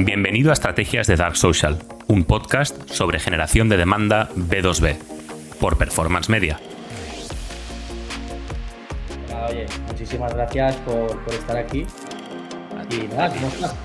[0.00, 4.96] Bienvenido a Estrategias de Dark Social, un podcast sobre generación de demanda B2B,
[5.58, 6.60] por Performance Media.
[9.50, 11.84] Oye, muchísimas gracias por, estar aquí.
[12.90, 13.76] Y nada, ¿cómo estás?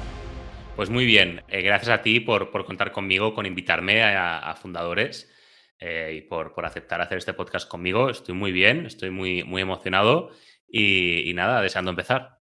[0.75, 5.31] Pues muy bien, eh, gracias a ti por, contar conmigo, con invitarme a, fundadores
[5.79, 8.11] eh, y por, aceptar hacer este podcast conmigo.
[8.11, 10.29] Estoy muy bien, estoy muy, muy emocionado
[10.67, 12.42] y nada, deseando empezar.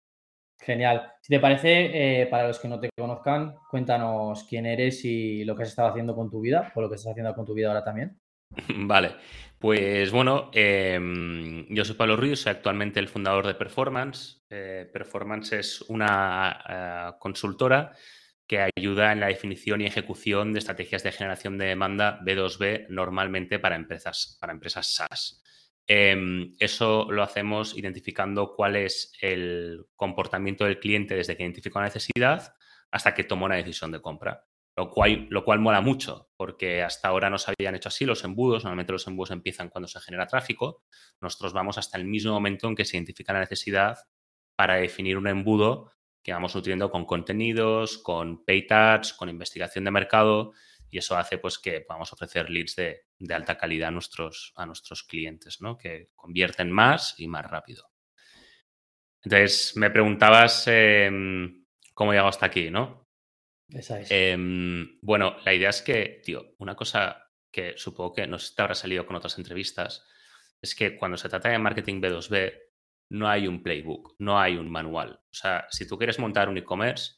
[0.66, 1.12] Genial.
[1.22, 5.56] Si te parece, eh, para los que no te conozcan, cuéntanos quién eres y lo
[5.56, 7.68] que has estado haciendo con tu vida, o lo que estás haciendo con tu vida
[7.68, 8.18] ahora también.
[8.70, 9.16] Vale,
[9.60, 14.44] pues bueno, em, yo soy Pablo Ruiz, soy actualmente el fundador de Performance.
[14.50, 17.94] Eh, Performance es una eh, consultora
[18.48, 23.60] que ayuda en la definición y ejecución de estrategias de generación de demanda B2B normalmente
[23.60, 25.42] para empresas, para empresas SaaS.
[25.88, 31.88] Em, eso lo hacemos identificando cuál es el comportamiento del cliente desde que identifica una
[31.88, 32.56] necesidad
[32.92, 34.46] hasta que toma una decisión de compra.
[34.76, 38.24] Lo cual, lo cual mola mucho, porque hasta ahora no se habían hecho así los
[38.24, 38.64] embudos.
[38.64, 40.84] Normalmente los embudos empiezan cuando se genera tráfico.
[41.22, 43.98] Nosotros vamos hasta el mismo momento en que se identifica la necesidad
[44.56, 45.92] para definir un embudo
[46.24, 50.54] que vamos nutriendo con contenidos, con pay tags, con investigación de mercado
[50.94, 55.04] y eso hace pues que podamos ofrecer leads de, alta calidad a nuestros, a nuestros
[55.04, 55.78] clientes, ¿no?
[55.78, 57.90] Que convierten más y más rápido.
[59.22, 63.08] Entonces, me preguntabas em, cómo he llegado hasta aquí, ¿no?
[63.70, 64.10] Esa es.
[64.12, 68.76] Em, bueno, la idea es que, tío, una cosa que supongo que no te habrá
[68.76, 70.06] salido con otras entrevistas,
[70.62, 72.54] es que cuando se trata de marketing B2B,
[73.10, 75.20] no hay un playbook, no hay un manual.
[75.24, 77.16] O sea, si tú quieres montar un e-commerce,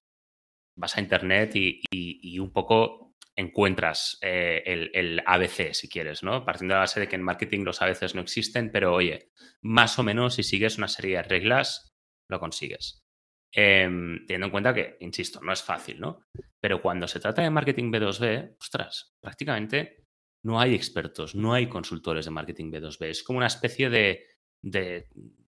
[0.76, 3.05] vas a internet y, un poco
[3.36, 6.46] encuentras eh, el, ABC, si quieres, ¿no?
[6.46, 10.00] Partiendo de la base de que en marketing los ABCs no existen, pero oye, más
[10.00, 11.94] o menos si sigues una serie de reglas,
[12.30, 13.04] lo consigues.
[13.52, 16.22] Em, teniendo en cuenta que, insisto, no es fácil, ¿no?
[16.62, 20.04] Pero cuando se trata de marketing B2B, ostras, prácticamente
[20.44, 23.06] no hay expertos, no hay consultores de marketing B2B.
[23.06, 24.28] Es como una especie de,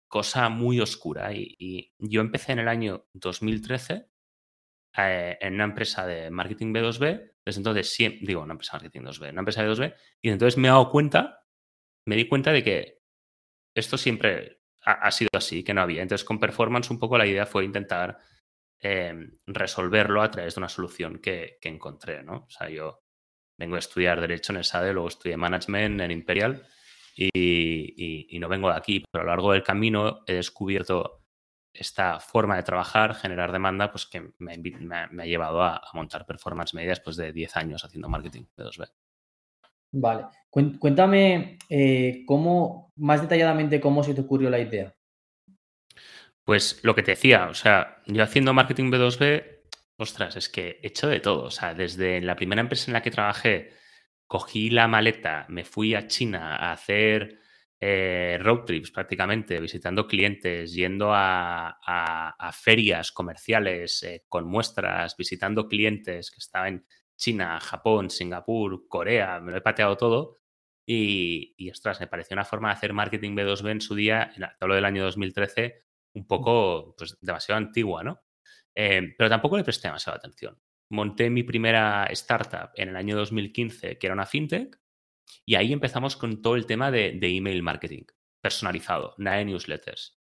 [0.07, 1.33] cosa muy oscura.
[1.33, 4.07] y, yo empecé en el año 2013
[4.97, 9.05] eh, en una empresa de marketing B2B, desde entonces, siempre, digo, una empresa de marketing
[9.05, 11.45] 2B, una empresa de 2B, y entonces me he dado cuenta,
[12.05, 12.99] me di cuenta de que
[13.73, 16.01] esto siempre ha, sido así, que no había.
[16.01, 18.19] Entonces, con performance, un poco la idea fue intentar
[18.81, 22.47] em, resolverlo a través de una solución que, encontré, ¿no?
[22.47, 23.05] O sea, yo
[23.57, 26.67] vengo a estudiar Derecho en el SADE, luego estudié Management en Imperial
[27.15, 31.23] y, no vengo de aquí, pero a lo largo del camino he descubierto
[31.77, 36.89] esta forma de trabajar, generar demanda, pues que me, ha llevado a, montar performance media
[36.89, 38.89] después de 10 años haciendo marketing de 2B.
[39.91, 40.25] Vale.
[40.49, 44.93] Cuéntame eh, cómo, más detalladamente, cómo se te ocurrió la idea.
[46.43, 49.57] Pues lo que te decía, o sea, yo haciendo marketing B2B,
[49.97, 51.43] ostras, es que he hecho de todo.
[51.43, 53.73] O sea, desde la primera empresa en la que trabajé,
[54.27, 57.39] cogí la maleta, me fui a China a hacer
[57.79, 61.77] eh, road trips prácticamente, visitando clientes, yendo a,
[62.53, 69.51] ferias comerciales eh, con muestras, visitando clientes que estaban en China, Japón, Singapur, Corea, me
[69.51, 70.37] lo he pateado todo.
[70.85, 74.45] Y, y ostras, me pareció una forma de hacer marketing B2B en su día, en
[74.67, 75.83] lo del año 2013,
[76.13, 78.21] un poco, pues, demasiado antigua, ¿no?
[78.75, 80.59] Eh, pero tampoco le presté demasiada atención.
[80.89, 84.79] Monté mi primera startup en el año 2015, que era una fintech,
[85.45, 88.03] y ahí empezamos con todo el tema de, email marketing
[88.41, 90.19] personalizado, nada de newsletters.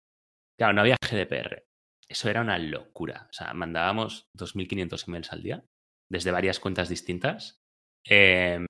[0.57, 1.67] Claro, no había GDPR.
[2.09, 3.27] Eso era una locura.
[3.31, 5.65] O sea, mandábamos 2.500 emails al día
[6.09, 7.63] desde varias cuentas distintas,
[8.05, 8.67] em,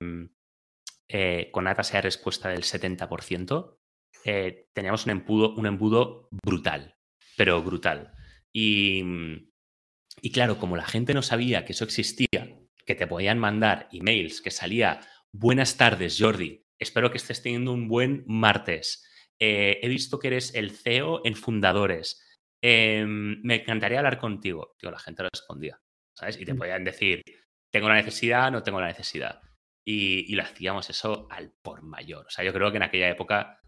[1.08, 3.80] eh, con una tasa de respuesta del 70%.
[4.24, 6.96] Eh, teníamos un embudo, un embudo brutal,
[7.36, 8.12] pero brutal.
[8.52, 9.02] Y,
[10.22, 12.56] y claro, como la gente no sabía que eso existía,
[12.86, 15.00] que te podían mandar emails, que salía
[15.36, 16.64] Buenas tardes, Jordi.
[16.78, 19.04] Espero que estés teniendo un buen martes.
[19.40, 22.24] Eh, he visto que eres el CEO en Fundadores.
[22.62, 24.76] Em, me encantaría hablar contigo.
[24.78, 25.80] Tío, la gente respondía,
[26.16, 26.40] ¿sabes?
[26.40, 26.56] Y te mm.
[26.56, 27.20] podían decir,
[27.68, 29.40] tengo la necesidad, no tengo la necesidad.
[29.84, 32.26] Y, y lo hacíamos eso al por mayor.
[32.26, 33.58] O sea, yo creo que en aquella época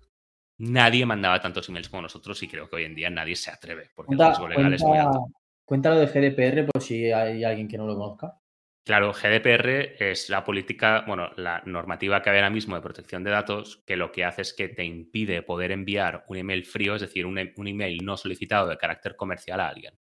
[0.59, 3.91] nadie mandaba tantos emails como nosotros y creo que hoy en día nadie se atreve
[3.93, 5.27] porque el riesgo legal es muy alto.
[5.65, 8.41] Cuéntalo de GDPR por si hay alguien que no lo conozca.
[8.87, 13.33] Claro, GDPR es la política, bueno, la normativa que hay ahora mismo de protección de
[13.33, 17.01] datos, que lo que hace es que te impide poder enviar un email frío, es
[17.01, 19.99] decir, un, email no solicitado de carácter comercial a alguien.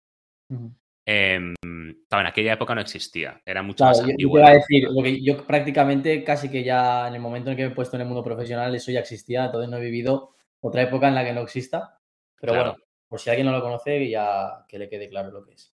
[1.04, 4.38] Em, en aquella época no existía, era mucho más antiguo.
[4.38, 4.88] Yo, decir,
[5.22, 8.08] yo prácticamente casi que ya en el momento en que me he puesto en el
[8.08, 10.30] mundo profesional eso ya existía, entonces no he vivido
[10.60, 11.98] otra época en la que no exista.
[12.40, 15.52] Pero bueno, por si alguien no lo conoce, ya que le quede claro lo que
[15.52, 15.74] es.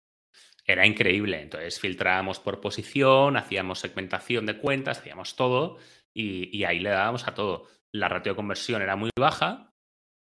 [0.66, 1.40] Era increíble.
[1.40, 5.78] Entonces filtrábamos por posición, hacíamos segmentación de cuentas, hacíamos todo
[6.14, 7.66] y, ahí le dábamos a todo.
[7.92, 9.72] La ratio de conversión era muy baja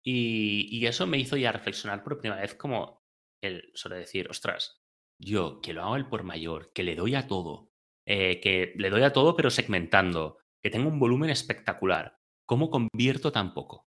[0.05, 3.03] y, eso me hizo ya reflexionar por primera vez como
[3.41, 4.81] el sobre decir, ostras,
[5.19, 7.71] yo que lo hago el por mayor, que le doy a todo,
[8.07, 13.31] eh, que le doy a todo pero segmentando, que tengo un volumen espectacular, ¿cómo convierto
[13.31, 13.85] tan poco?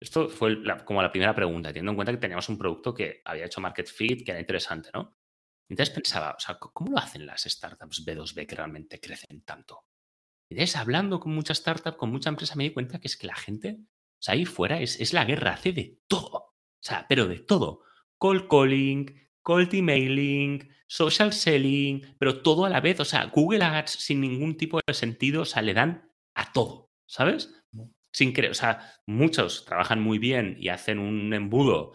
[0.00, 3.46] Esto fue como la primera pregunta, teniendo en cuenta que teníamos un producto que había
[3.46, 5.16] hecho market fit, que era interesante, ¿no?
[5.68, 9.84] Entonces pensaba, o sea, ¿cómo lo hacen las startups B2B que realmente crecen tanto?
[10.48, 13.26] Y entonces, hablando con muchas startups, con mucha empresa, me di cuenta que es que
[13.26, 16.36] la gente, o sea, ahí fuera es, es la guerra, hace de todo.
[16.36, 17.82] O sea, pero de todo.
[18.16, 23.00] Cold calling, cold emailing, social selling, pero todo a la vez.
[23.00, 26.90] O sea, Google Ads sin ningún tipo de sentido, o sea, le dan a todo,
[27.06, 27.52] ¿sabes?
[28.12, 31.92] Sin creer, o sea, muchos trabajan muy bien y hacen un embudo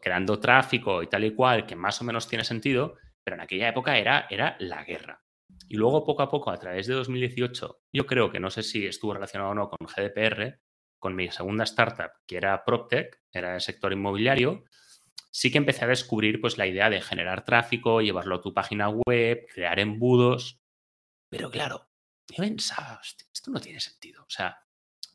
[0.00, 3.68] creando tráfico y tal y cual, que más o menos tiene sentido, pero en aquella
[3.68, 5.22] época era, era la guerra.
[5.68, 8.86] Y luego, poco a poco, a través de 2018, yo creo que no sé si
[8.86, 10.60] estuvo relacionado o no con GDPR,
[10.98, 14.64] con mi segunda startup, que era PropTech, era el sector inmobiliario,
[15.30, 18.88] sí que empecé a descubrir pues, la idea de generar tráfico, llevarlo a tu página
[18.88, 20.60] web, crear embudos.
[21.28, 21.88] Pero claro,
[22.28, 24.22] yo pensaba, esto no tiene sentido.
[24.22, 24.64] O sea,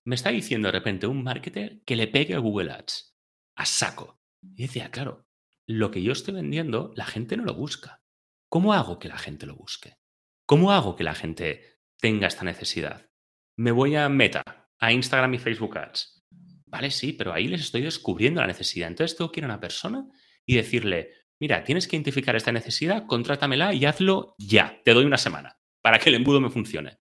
[0.03, 3.15] me está diciendo de repente un marketer que le pegue a Google Ads
[3.55, 4.19] a saco.
[4.55, 5.27] Y decía, claro,
[5.67, 8.01] lo que yo estoy vendiendo, la gente no lo busca.
[8.49, 9.97] ¿Cómo hago que la gente lo busque?
[10.45, 13.09] ¿Cómo hago que la gente tenga esta necesidad?
[13.57, 14.43] Me voy a Meta,
[14.79, 16.25] a Instagram y Facebook Ads.
[16.67, 18.87] Vale, sí, pero ahí les estoy descubriendo la necesidad.
[18.87, 20.07] Entonces tengo que ir a una persona
[20.45, 24.81] y decirle, mira, tienes que identificar esta necesidad, contrátamela y hazlo ya.
[24.85, 26.99] Te doy una semana para que el embudo me funcione.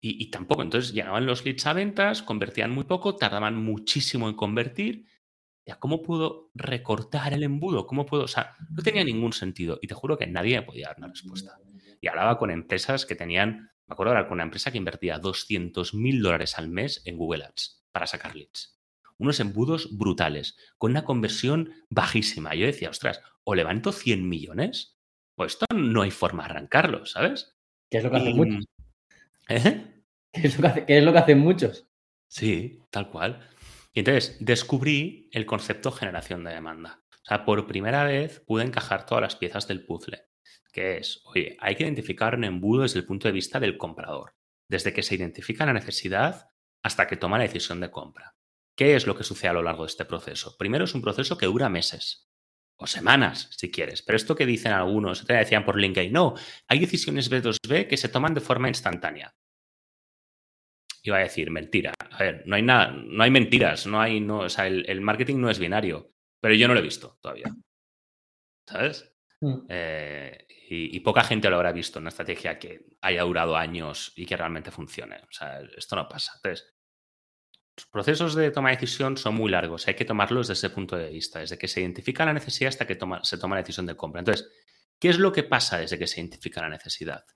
[0.00, 0.62] Y, y tampoco.
[0.62, 5.06] Entonces llegaban los leads a ventas, convertían muy poco, tardaban muchísimo en convertir
[5.78, 7.86] ¿cómo puedo recortar el embudo?
[7.86, 8.24] ¿Cómo puedo?
[8.24, 9.78] O sea, no tenía ningún sentido.
[9.80, 11.58] Y te juro que nadie me podía dar una respuesta.
[12.00, 15.94] Y hablaba con empresas que tenían, me acuerdo hablar con una empresa que invertía 200
[15.94, 18.78] mil dólares al mes en Google Ads para sacar leads.
[19.16, 22.54] Unos embudos brutales, con una conversión bajísima.
[22.54, 24.98] Yo decía, ostras, o levanto 100 millones,
[25.34, 27.56] pues esto no hay forma de arrancarlo, ¿sabes?
[27.90, 28.64] ¿Qué es lo que hacen muchos?
[29.48, 30.02] ¿Eh?
[30.32, 31.86] ¿Qué es lo que hacen muchos?
[32.26, 33.48] Sí, tal cual.
[33.94, 37.04] Y entonces descubrí el concepto generación de demanda.
[37.12, 40.26] O sea, por primera vez pude encajar todas las piezas del puzzle,
[40.72, 44.34] que es, oye, hay que identificar un embudo desde el punto de vista del comprador,
[44.68, 46.50] desde que se identifica la necesidad
[46.82, 48.34] hasta que toma la decisión de compra.
[48.76, 50.56] ¿Qué es lo que sucede a lo largo de este proceso?
[50.58, 52.28] Primero es un proceso que dura meses
[52.76, 54.02] o semanas, si quieres.
[54.02, 56.34] Pero esto que dicen algunos, te decían por LinkedIn, no,
[56.66, 59.36] hay decisiones B2B que se toman de forma instantánea
[61.04, 61.92] iba a decir mentira.
[62.10, 65.36] A ver, no hay nada, no hay mentiras, no hay, no, o sea, el, marketing
[65.36, 66.10] no es binario,
[66.40, 67.54] pero yo no lo he visto todavía.
[68.66, 69.12] ¿Sabes?
[69.40, 69.66] Mm.
[69.68, 74.24] Eh, y, poca gente lo habrá visto en una estrategia que haya durado años y
[74.24, 75.16] que realmente funcione.
[75.16, 76.32] O sea, esto no pasa.
[76.36, 76.74] Entonces,
[77.76, 79.86] los procesos de toma de decisión son muy largos.
[79.86, 82.86] Hay que tomarlos desde ese punto de vista, desde que se identifica la necesidad hasta
[82.86, 84.20] que se toma la decisión de compra.
[84.20, 84.50] Entonces,
[84.98, 87.26] ¿qué es lo que pasa desde que se identifica la necesidad?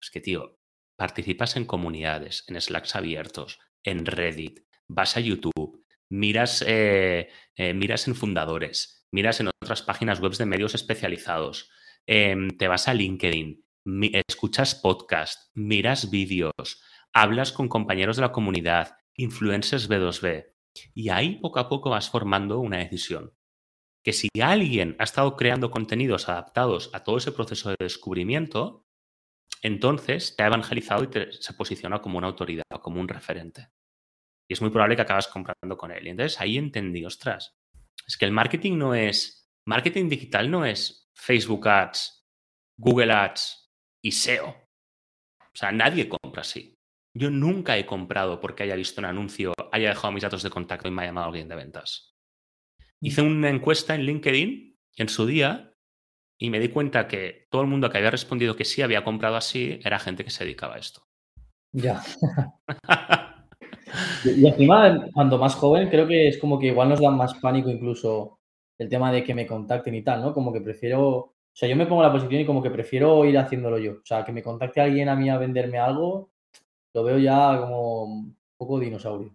[0.00, 0.58] Es que, tío,
[1.02, 8.06] participas en comunidades, en Slacks abiertos, en Reddit, vas a YouTube, miras, eh, eh, miras
[8.06, 11.68] en fundadores, miras en otras páginas web de medios especializados,
[12.06, 13.64] em, te vas a LinkedIn,
[14.28, 20.54] escuchas podcast, miras vídeos, hablas con compañeros de la comunidad, influencers B2B.
[20.94, 23.34] Y ahí poco a poco vas formando una decisión.
[24.04, 28.86] Que si alguien ha estado creando contenidos adaptados a todo ese proceso de descubrimiento,
[29.62, 33.68] entonces te ha evangelizado y te, se posiciona como una autoridad, como un referente.
[34.48, 36.06] Y es muy probable que acabas comprando con él.
[36.06, 37.56] Y entonces ahí entendí, ostras,
[38.06, 42.26] es que el marketing no es, marketing digital no es Facebook Ads,
[42.76, 44.48] Google Ads y SEO.
[44.48, 46.76] O sea, nadie compra así.
[47.14, 50.88] Yo nunca he comprado porque haya visto un anuncio, haya dejado mis datos de contacto
[50.88, 52.16] y me ha llamado alguien de ventas.
[53.00, 53.26] Hice mm.
[53.26, 55.71] una encuesta en LinkedIn en su día
[56.42, 59.36] y me di cuenta que todo el mundo que había respondido que sí había comprado
[59.36, 61.06] así era gente que se dedicaba a esto.
[61.70, 62.02] Ya.
[64.24, 67.70] y encima, cuando más joven, creo que es como que igual nos da más pánico
[67.70, 68.40] incluso
[68.76, 70.34] el tema de que me contacten y tal, ¿no?
[70.34, 73.24] Como que prefiero, o sea, yo me pongo en la posición y como que prefiero
[73.24, 73.92] ir haciéndolo yo.
[73.92, 76.32] O sea, que me contacte alguien a mí a venderme algo,
[76.92, 79.32] lo veo ya como un poco dinosaurio.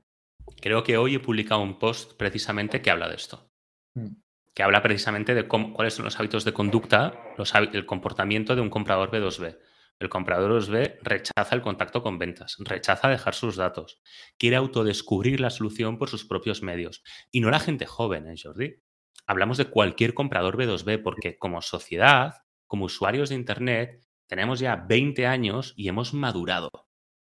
[0.59, 3.49] Creo que hoy he publicado un post precisamente que habla de esto.
[3.95, 4.26] Mm
[4.57, 8.71] que habla precisamente de cuáles son los hábitos de conducta, los, el comportamiento de un
[8.71, 9.55] comprador B2B.
[9.99, 14.01] El comprador B2B rechaza el contacto con ventas, rechaza dejar sus datos,
[14.39, 17.03] quiere autodescubrir la solución por sus propios medios.
[17.29, 18.81] Y no la gente joven, ¿eh, Jordi?
[19.27, 22.33] Hablamos de cualquier comprador B2B porque como sociedad
[22.65, 26.71] como usuarios de Internet, tenemos ya 20 años y hemos madurado.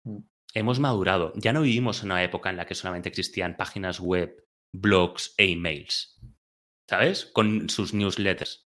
[0.05, 0.21] Mm.
[0.55, 1.35] Hemos madurado.
[1.37, 4.35] Ya no vivimos en una época en la que solamente existían páginas web,
[4.73, 6.18] blogs e emails.
[6.89, 7.27] ¿Sabes?
[7.27, 8.69] Con sus newsletters.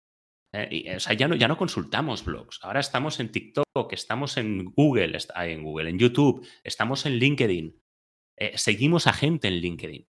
[0.54, 2.60] Eh, o sea, ya no, ya no consultamos blogs.
[2.64, 7.80] Ahora estamos en TikTok, estamos en Google, en Google, en YouTube, estamos en LinkedIn.
[8.38, 10.08] Eh, seguimos a gente en LinkedIn.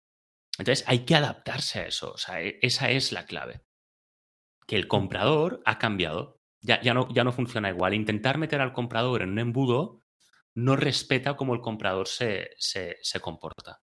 [0.58, 2.12] Entonces hay que adaptarse a eso.
[2.12, 3.62] O sea, e, esa es la clave.
[4.66, 6.40] Que el comprador ha cambiado.
[6.60, 7.94] Ya, ya, no, ya no funciona igual.
[7.94, 10.02] Intentar meter al comprador en un embudo
[10.54, 13.82] no respeta cómo el comprador se, se, comporta.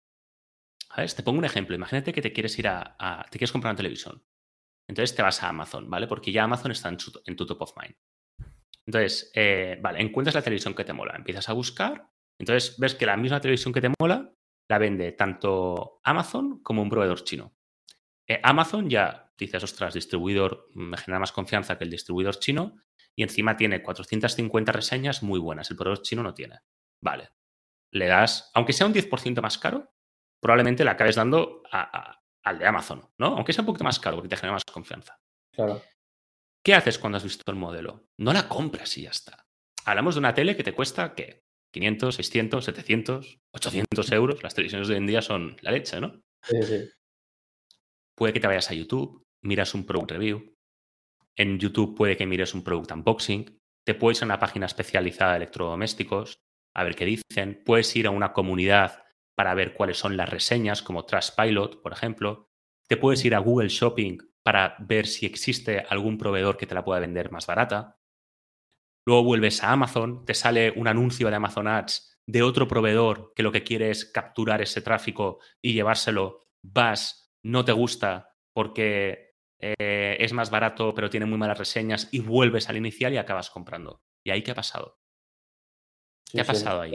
[0.94, 1.74] Te pongo un ejemplo.
[1.74, 4.24] Imagínate que te quieres ir a, te quieres comprar una televisión.
[4.88, 6.06] Entonces te vas a Amazon, ¿vale?
[6.06, 7.96] Porque ya Amazon está en, tu top of mind.
[8.86, 13.06] Entonces, eh, vale, encuentras la televisión que te mola, empiezas a buscar, entonces ves que
[13.06, 14.34] la misma televisión que te mola
[14.68, 17.56] la vende tanto Amazon como un proveedor chino.
[18.28, 22.76] Eh, Amazon ya dices, ostras, distribuidor me genera más confianza que el distribuidor chino
[23.16, 25.70] y encima tiene 450 reseñas muy buenas.
[25.70, 26.60] El proveedor chino no tiene.
[27.02, 27.30] Vale.
[27.90, 29.93] Le das, aunque sea un 10% más caro,
[30.44, 33.28] probablemente le acabes dando al de Amazon, ¿no?
[33.28, 35.18] Aunque sea un poquito más caro porque te genera más confianza.
[35.50, 35.80] Claro.
[36.62, 38.04] ¿Qué haces cuando has visto el modelo?
[38.18, 39.46] No la compras y ya está.
[39.86, 41.44] Hablamos de una tele que te cuesta, ¿qué?
[41.72, 44.42] 500, 600, 700, 800 euros.
[44.42, 46.20] Las televisiones de hoy en día son la leche, ¿no?
[46.42, 46.90] Sí, sí.
[48.14, 50.54] Puede que te vayas a YouTube, miras un product review.
[51.38, 53.58] En YouTube puede que mires un product unboxing.
[53.86, 56.36] Te puedes ir a una página especializada de electrodomésticos
[56.76, 57.62] a ver qué dicen.
[57.64, 59.03] Puedes ir a una comunidad
[59.34, 62.50] para ver cuáles son las reseñas, como Trustpilot, por ejemplo.
[62.88, 66.84] Te puedes ir a Google Shopping para ver si existe algún proveedor que te la
[66.84, 67.98] pueda vender más barata.
[69.06, 73.42] Luego vuelves a Amazon, te sale un anuncio de Amazon Ads de otro proveedor que
[73.42, 76.40] lo que quiere es capturar ese tráfico y llevárselo.
[76.62, 82.20] Vas, no te gusta porque eh, es más barato pero tiene muy malas reseñas y
[82.20, 84.02] vuelves al inicial y acabas comprando.
[84.24, 84.98] ¿Y ahí qué ha pasado?
[86.30, 86.92] ¿Qué ha pasado ahí?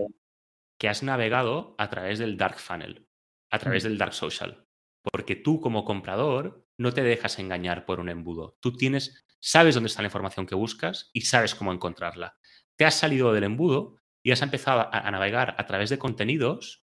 [0.79, 3.07] Que has navegado a través del dark funnel,
[3.51, 3.87] a través mm.
[3.87, 4.65] del dark social.
[5.03, 8.57] Porque tú como comprador no te dejas engañar por un embudo.
[8.59, 12.37] Tú tienes sabes dónde está la información que buscas y sabes cómo encontrarla.
[12.75, 16.85] Te has salido del embudo y has empezado a, navegar a través de contenidos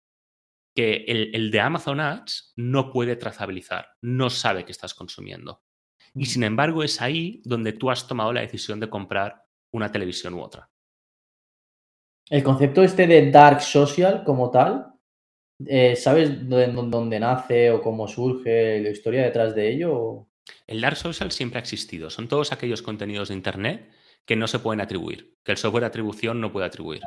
[0.76, 5.64] que el, de Amazon Ads no puede trazabilizar, no sabe que estás consumiendo.
[6.16, 10.34] Y sin embargo es ahí donde tú has tomado la decisión de comprar una televisión
[10.36, 10.72] u otra.
[12.30, 14.94] El concepto este de dark social como tal,
[15.68, 20.28] eh, ¿sabes dónde, nace o cómo surge la historia detrás de ello?
[20.68, 22.10] El Dark Social siempre ha existido.
[22.10, 23.90] Son todos aquellos contenidos de Internet
[24.26, 27.02] que no se pueden atribuir, que el software de atribución no puede atribuir.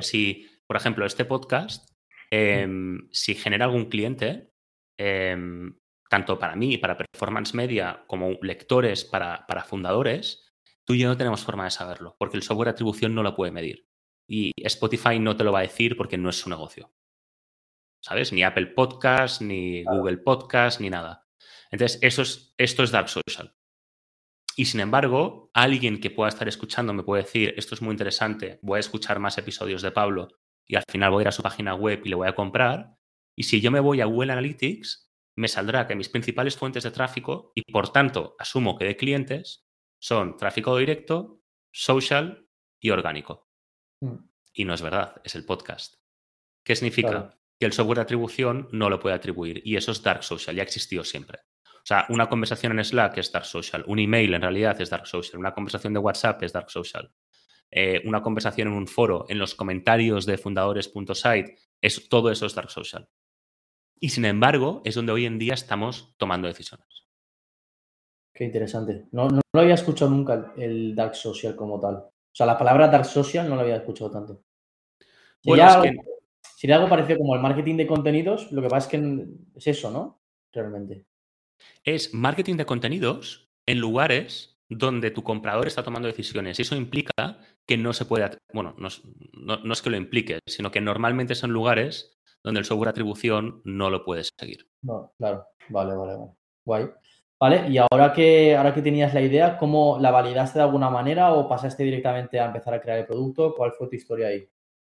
[0.00, 1.88] Si, por ejemplo, este podcast,
[2.30, 4.52] em, si genera algún cliente,
[4.96, 5.76] em,
[6.08, 10.52] tanto para mí, para Performance Media, como lectores para, para fundadores,
[10.84, 13.34] tú y yo no tenemos forma de saberlo, porque el software de atribución no lo
[13.34, 13.86] puede medir.
[14.32, 16.90] Y Spotify no te lo va a decir porque no es su negocio.
[18.02, 18.32] ¿Sabes?
[18.32, 21.28] Ni Apple Podcast, ni Google Podcast, ni nada.
[21.70, 23.54] Entonces, eso es, esto es Dark Social.
[24.56, 28.58] Y sin embargo, alguien que pueda estar escuchando me puede decir, esto es muy interesante,
[28.62, 30.28] voy a escuchar más episodios de Pablo
[30.66, 32.96] y al final voy a ir a su página web y le voy a comprar.
[33.36, 36.90] Y si yo me voy a Google Analytics, me saldrá que mis principales fuentes de
[36.90, 39.66] tráfico, y por tanto asumo que de clientes,
[39.98, 42.48] son tráfico directo, social
[42.80, 43.51] y orgánico.
[44.02, 44.16] Mm.
[44.52, 45.94] Y no es verdad, es el podcast.
[46.62, 47.38] ¿Qué significa?
[47.58, 50.62] Que el software de atribución no lo puede atribuir y eso es dark social, ya
[50.62, 51.38] ha existido siempre.
[51.64, 55.06] O sea, una conversación en Slack es Dark Social, un email en realidad es Dark
[55.06, 57.12] Social, una conversación de WhatsApp es Dark Social,
[57.72, 62.54] eh, una conversación en un foro, en los comentarios de fundadores.site, es, todo eso es
[62.54, 63.08] Dark Social.
[63.98, 66.86] Y sin embargo, es donde hoy en día estamos tomando decisiones.
[68.32, 69.08] Qué interesante.
[69.10, 72.11] No, no, había escuchado nunca el Dark Social como tal.
[72.32, 74.42] O sea, la palabra Dark Social no la había escuchado tanto.
[75.40, 75.82] Sería,
[76.56, 79.90] sería algo parecido como el marketing de contenidos, lo que pasa es que es eso,
[79.90, 80.22] ¿no?
[80.52, 81.06] Realmente
[81.84, 86.58] es marketing de contenidos en lugares donde tu comprador está tomando decisiones.
[86.58, 90.80] Y eso implica que no se puede, bueno, no, es que lo implique, sino que
[90.80, 94.68] normalmente son lugares donde el software de atribución no lo puedes seguir.
[94.82, 96.32] No, claro, vale, vale, vale.
[96.64, 96.90] Guay.
[97.42, 101.32] Vale, y ahora que, ahora que tenías la idea, ¿cómo la validaste de alguna manera
[101.32, 103.52] o pasaste directamente a empezar a crear el producto?
[103.56, 104.48] ¿Cuál fue tu historia ahí?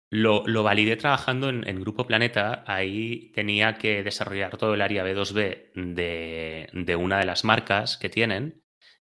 [0.09, 2.65] Lo, validé trabajando en, Grupo Planeta.
[2.67, 8.61] Ahí tenía que desarrollar todo el área B2B de, una de las marcas que tienen.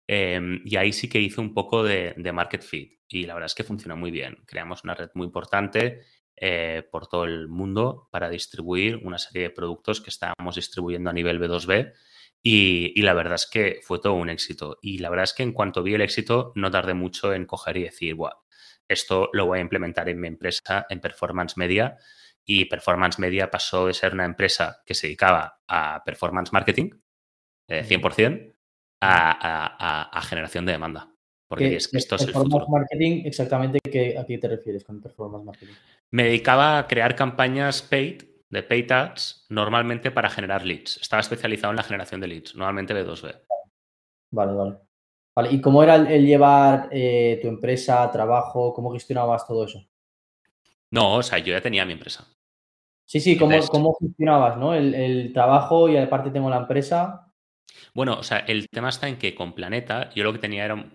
[0.08, 3.00] Em, y ahí sí que hice un poco de, market fit.
[3.08, 4.40] Y la verdad es que funciona muy bien.
[4.48, 6.02] Creamos una red muy importante
[6.36, 11.14] eh, por todo el mundo para distribuir una serie de productos que estábamos distribuyendo a
[11.14, 11.94] nivel B2B.
[12.48, 14.78] Y, la verdad es que fue todo un éxito.
[14.80, 17.78] Y la verdad es que en cuanto vi el éxito, no tardé mucho en coger
[17.78, 18.34] y decir, wow,
[18.88, 21.98] esto lo voy a implementar en mi empresa, en Performance Media.
[22.46, 26.92] Y Performance Media pasó de ser una empresa que se dedicaba a performance marketing,
[27.68, 28.54] 100%, eh,
[29.02, 31.12] a, generación de demanda.
[31.48, 32.68] Porque es, esto es el futuro.
[32.70, 33.80] marketing, exactamente,
[34.20, 35.74] ¿a qué te refieres con performance marketing?
[36.12, 40.98] Me dedicaba a crear campañas paid, de paid ads, normalmente para generar leads.
[40.98, 43.42] Estaba especializado en la generación de leads, normalmente B2B.
[44.32, 44.78] Vale, vale.
[45.36, 48.74] Vale, ¿y cómo era el, llevar eh, tu empresa, trabajo?
[48.74, 49.86] ¿Cómo gestionabas todo eso?
[50.92, 52.25] No, o sea, yo ya tenía mi empresa.
[53.06, 54.74] Sí, sí, ¿cómo, ¿cómo gestionabas, no?
[54.74, 57.34] El, el, trabajo y aparte tengo la empresa.
[57.94, 60.90] Bueno, o sea, el tema está en que con Planeta yo lo que tenía era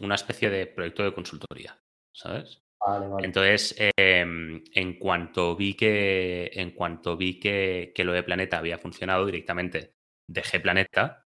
[0.00, 1.78] una especie de proyecto de consultoría,
[2.12, 2.62] ¿sabes?
[2.88, 3.26] Vale, vale.
[3.26, 9.26] Entonces, em, en cuanto vi que en cuanto vi que, lo de Planeta había funcionado
[9.26, 9.94] directamente,
[10.26, 11.26] dejé Planeta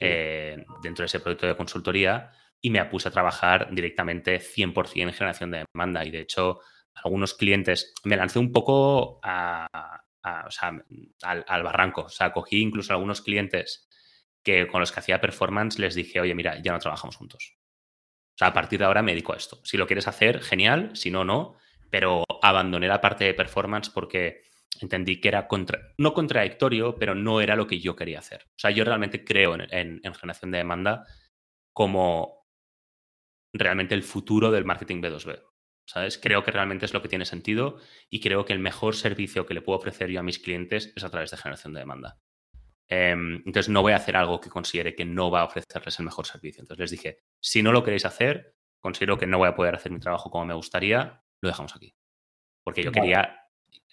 [0.00, 5.12] eh, dentro de ese proyecto de consultoría y me puse a trabajar directamente 100% en
[5.12, 6.04] generación de demanda.
[6.04, 6.60] Y de hecho,
[6.94, 9.66] algunos clientes, me lancé un poco a,
[10.22, 12.02] al, al, barranco.
[12.02, 13.88] O sea, cogí incluso algunos clientes
[14.44, 17.59] que con los que hacía performance, les dije, oye, mira, ya no trabajamos juntos.
[18.40, 19.60] Sea, a partir de ahora me dedico a esto.
[19.64, 21.58] Si lo quieres hacer, genial, si no, no.
[21.90, 24.44] Pero abandoné la parte de performance porque
[24.80, 25.46] entendí que era
[25.98, 28.46] no contradictorio, pero no era lo que yo quería hacer.
[28.48, 31.04] O sea, yo realmente creo en, generación de demanda
[31.74, 32.46] como
[33.52, 35.42] realmente el futuro del marketing B2B.
[35.84, 36.16] ¿Sabes?
[36.16, 37.76] Creo que realmente es lo que tiene sentido
[38.08, 41.04] y creo que el mejor servicio que le puedo ofrecer yo a mis clientes es
[41.04, 42.18] a través de generación de demanda.
[42.92, 46.06] Em, entonces no voy a hacer algo que considere que no va a ofrecerles el
[46.06, 46.60] mejor servicio.
[46.60, 49.92] Entonces les dije, si no lo queréis hacer, considero que no voy a poder hacer
[49.92, 51.94] mi trabajo como me gustaría, lo dejamos aquí.
[52.64, 53.46] Porque yo quería,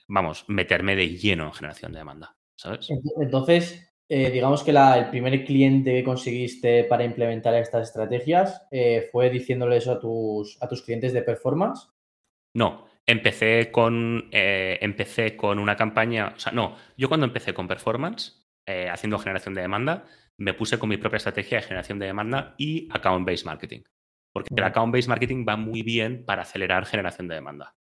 [0.07, 2.35] vamos, meterme de lleno en generación de demanda.
[2.55, 2.89] ¿Sabes?
[3.21, 9.29] Entonces, eh, digamos que el primer cliente que conseguiste para implementar estas estrategias eh, fue
[9.29, 11.87] diciéndole eso a tus, a tus clientes de performance.
[12.55, 17.67] No, empecé con, eh, empecé con una campaña, o sea, no, yo cuando empecé con
[17.67, 20.05] performance, eh, haciendo generación de demanda,
[20.37, 23.81] me puse con mi propia estrategia de generación de demanda y account-based marketing.
[24.33, 27.75] Porque el account-based marketing va muy bien para acelerar generación de demanda.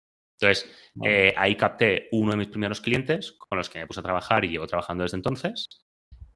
[0.41, 0.69] Entonces,
[1.05, 4.45] eh, ahí capté uno de mis primeros clientes con los que me puse a trabajar
[4.45, 5.69] y llevo trabajando desde entonces.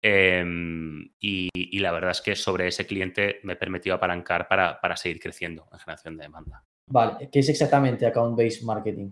[0.00, 5.18] Em, y, la verdad es que sobre ese cliente me permitió apalancar para, para seguir
[5.18, 6.64] creciendo en generación de demanda.
[6.88, 9.10] Vale, ¿qué es exactamente account-based marketing?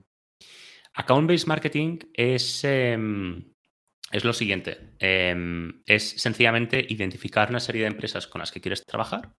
[0.95, 2.63] Account-based marketing es...
[2.63, 3.54] Em,
[4.15, 4.95] es lo siguiente.
[5.01, 9.35] Em, es sencillamente identificar una serie de empresas con las que quieres trabajar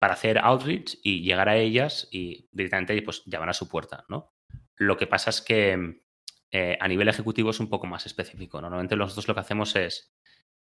[0.00, 4.34] para hacer outreach y llegar a ellas y directamente pues, llamar a su puerta, ¿no?
[4.76, 6.02] Lo que pasa es que
[6.50, 8.60] eh, a nivel ejecutivo es un poco más específico.
[8.60, 10.12] Normalmente nosotros lo que hacemos es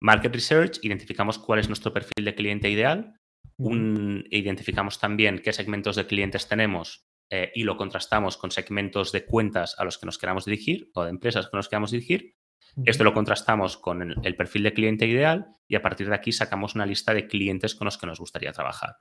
[0.01, 3.21] market research, identificamos cuál es nuestro perfil de cliente ideal,
[3.59, 9.75] identificamos también qué segmentos de clientes tenemos eh, y lo contrastamos con segmentos de cuentas
[9.79, 12.37] a los que nos queramos dirigir o de empresas que nos queramos dirigir
[12.85, 16.75] esto lo contrastamos con el, perfil de cliente ideal y a partir de aquí sacamos
[16.75, 18.97] una lista de clientes con los que nos gustaría trabajar.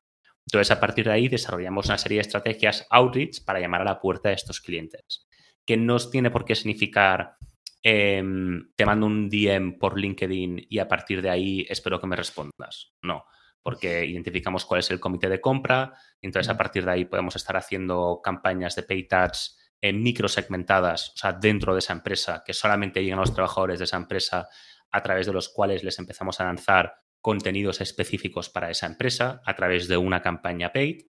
[0.45, 3.99] Entonces, a partir de ahí desarrollamos una serie de estrategias outreach para llamar a la
[3.99, 5.27] puerta de estos clientes,
[5.65, 7.37] que no tiene por qué significar
[7.81, 12.15] em, te mando un DM por LinkedIn y a partir de ahí espero que me
[12.15, 12.93] respondas.
[13.01, 13.25] No,
[13.61, 17.55] porque identificamos cuál es el comité de compra, entonces a partir de ahí podemos estar
[17.57, 23.03] haciendo campañas de pay tags en microsegmentadas, o sea, dentro de esa empresa, que solamente
[23.03, 24.47] llegan a los trabajadores de esa empresa,
[24.89, 29.53] a través de los cuales les empezamos a lanzar contenidos específicos para esa empresa a
[29.55, 31.01] través de una campaña paid.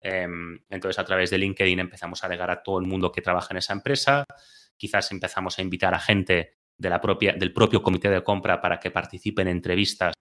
[0.00, 3.48] Em, entonces, a través de LinkedIn empezamos a llegar a todo el mundo que trabaja
[3.50, 4.24] en esa empresa.
[4.76, 8.78] Quizás empezamos a invitar a gente de la propia, del propio comité de compra para
[8.78, 10.14] que participen en entrevistas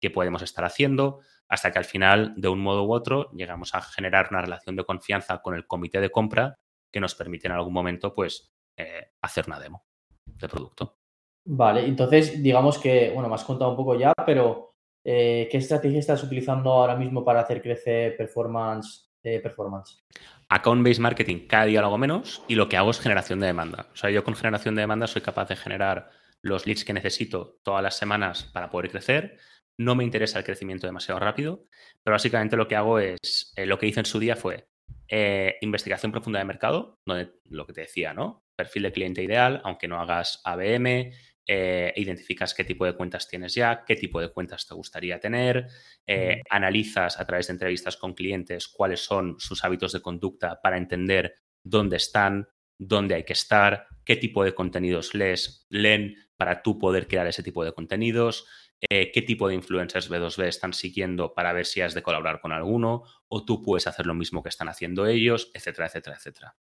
[0.00, 3.80] que podemos estar haciendo, hasta que al final, de un modo u otro, llegamos a
[3.80, 6.56] generar una relación de confianza con el comité de compra
[6.94, 9.84] que nos permiten en algún momento pues eh, hacer una demo
[10.24, 10.96] de producto.
[11.44, 15.98] Vale, entonces digamos que, bueno, me has contado un poco ya, pero eh, ¿qué estrategia
[15.98, 19.10] estás utilizando ahora mismo para hacer crecer performance?
[19.24, 20.04] Eh, performance?
[20.48, 23.88] Account-based marketing cada día lo hago menos y lo que hago es generación de demanda.
[23.92, 26.10] O sea, yo con generación de demanda soy capaz de generar
[26.42, 29.38] los leads que necesito todas las semanas para poder crecer.
[29.76, 31.64] No me interesa el crecimiento demasiado rápido,
[32.04, 34.68] pero básicamente lo que hago es, lo que hice en su día fue
[35.08, 38.44] eh, investigación profunda de mercado, donde lo que te decía, ¿no?
[38.56, 41.12] Perfil de cliente ideal, aunque no hagas ABM,
[41.46, 45.66] eh, identificas qué tipo de cuentas tienes ya, qué tipo de cuentas te gustaría tener,
[46.06, 50.78] eh, analizas a través de entrevistas con clientes cuáles son sus hábitos de conducta para
[50.78, 56.78] entender dónde están, dónde hay que estar, qué tipo de contenidos lees, leen para tú
[56.78, 58.46] poder crear ese tipo de contenidos,
[58.80, 62.52] eh, qué tipo de influencers B2B están siguiendo para ver si has de colaborar con
[62.52, 66.56] alguno, o tú puedes hacer lo mismo que están haciendo ellos, etcétera, etcétera, etcétera.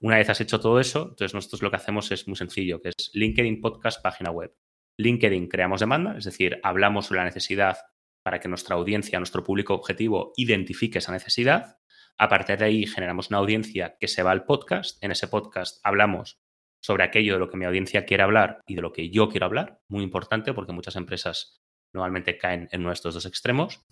[0.00, 2.88] Una vez has hecho todo eso, entonces nosotros lo que hacemos es muy sencillo, que
[2.88, 4.54] es LinkedIn Podcast, página web.
[4.96, 7.76] LinkedIn creamos demanda, es decir, hablamos sobre la necesidad
[8.22, 11.78] para que nuestra audiencia, nuestro público objetivo, identifique esa necesidad.
[12.18, 15.02] A partir de ahí generamos una audiencia que se va al podcast.
[15.02, 16.40] En ese podcast hablamos
[16.80, 19.46] sobre aquello de lo que mi audiencia quiere hablar y de lo que yo quiero
[19.46, 19.80] hablar.
[19.88, 21.60] Muy importante porque muchas empresas
[21.92, 23.84] normalmente caen en nuestros dos extremos.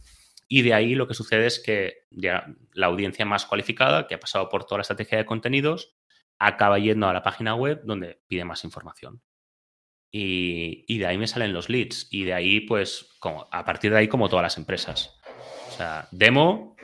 [0.48, 4.48] Y de ahí lo que sucede es que la audiencia más cualificada, que ha pasado
[4.48, 5.94] por toda la estrategia de contenidos,
[6.38, 9.22] acaba yendo a la página web donde pide más información.
[10.11, 12.09] Y, de ahí me salen los leads.
[12.11, 15.20] Y de ahí, pues, como, a partir de ahí, como todas las empresas.
[15.68, 16.77] O sea, demo,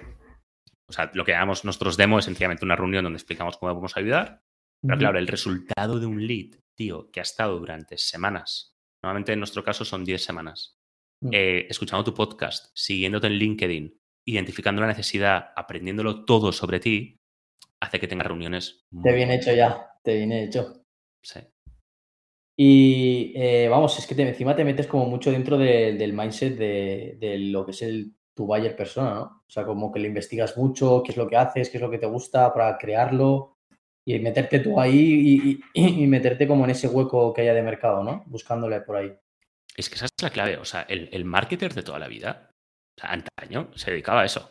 [0.86, 3.98] o sea, lo que llamamos nosotros demo es sencillamente una reunión donde explicamos cómo a
[3.98, 4.42] ayudar.
[4.86, 9.38] Pero claro, el resultado de un lead, tío, que ha estado durante semanas, normalmente en
[9.38, 10.78] nuestro caso son 10 semanas,
[11.22, 11.30] mm.
[11.32, 17.16] eh, escuchando tu podcast, siguiéndote en LinkedIn, identificando la necesidad, aprendiéndolo todo sobre ti,
[17.80, 18.84] hace que tengas reuniones.
[19.02, 20.82] Te viene hecho ya, te viene hecho.
[21.22, 21.40] Sí.
[22.56, 27.38] Y eh, vamos, es que te, encima te metes como mucho dentro del mindset de,
[27.38, 29.22] lo que es el, tu buyer persona, ¿no?
[29.46, 31.90] O sea, como que le investigas mucho, qué es lo que haces, qué es lo
[31.90, 33.53] que te gusta para crearlo
[34.04, 38.24] y meterte tú ahí y, meterte como en ese hueco que haya de mercado, ¿no?
[38.26, 39.12] Buscándole por ahí.
[39.76, 40.56] Es que esa es la clave.
[40.58, 42.50] O sea, el, marketer de toda la vida,
[42.96, 44.50] o sea, antaño, se dedicaba a eso.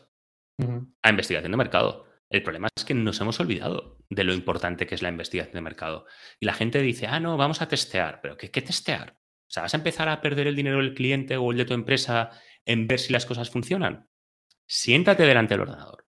[1.02, 2.06] A investigación de mercado.
[2.30, 5.62] El problema es que nos hemos olvidado de lo importante que es la investigación de
[5.62, 6.06] mercado.
[6.40, 8.22] Y la gente dice, ah, no, vamos a testear.
[8.22, 9.18] ¿Pero qué, qué testear?
[9.48, 11.74] O sea, ¿vas a empezar a perder el dinero del cliente o el de tu
[11.74, 12.32] empresa
[12.66, 14.10] en ver si las cosas funcionan?
[14.68, 16.08] Siéntate delante del ordenador.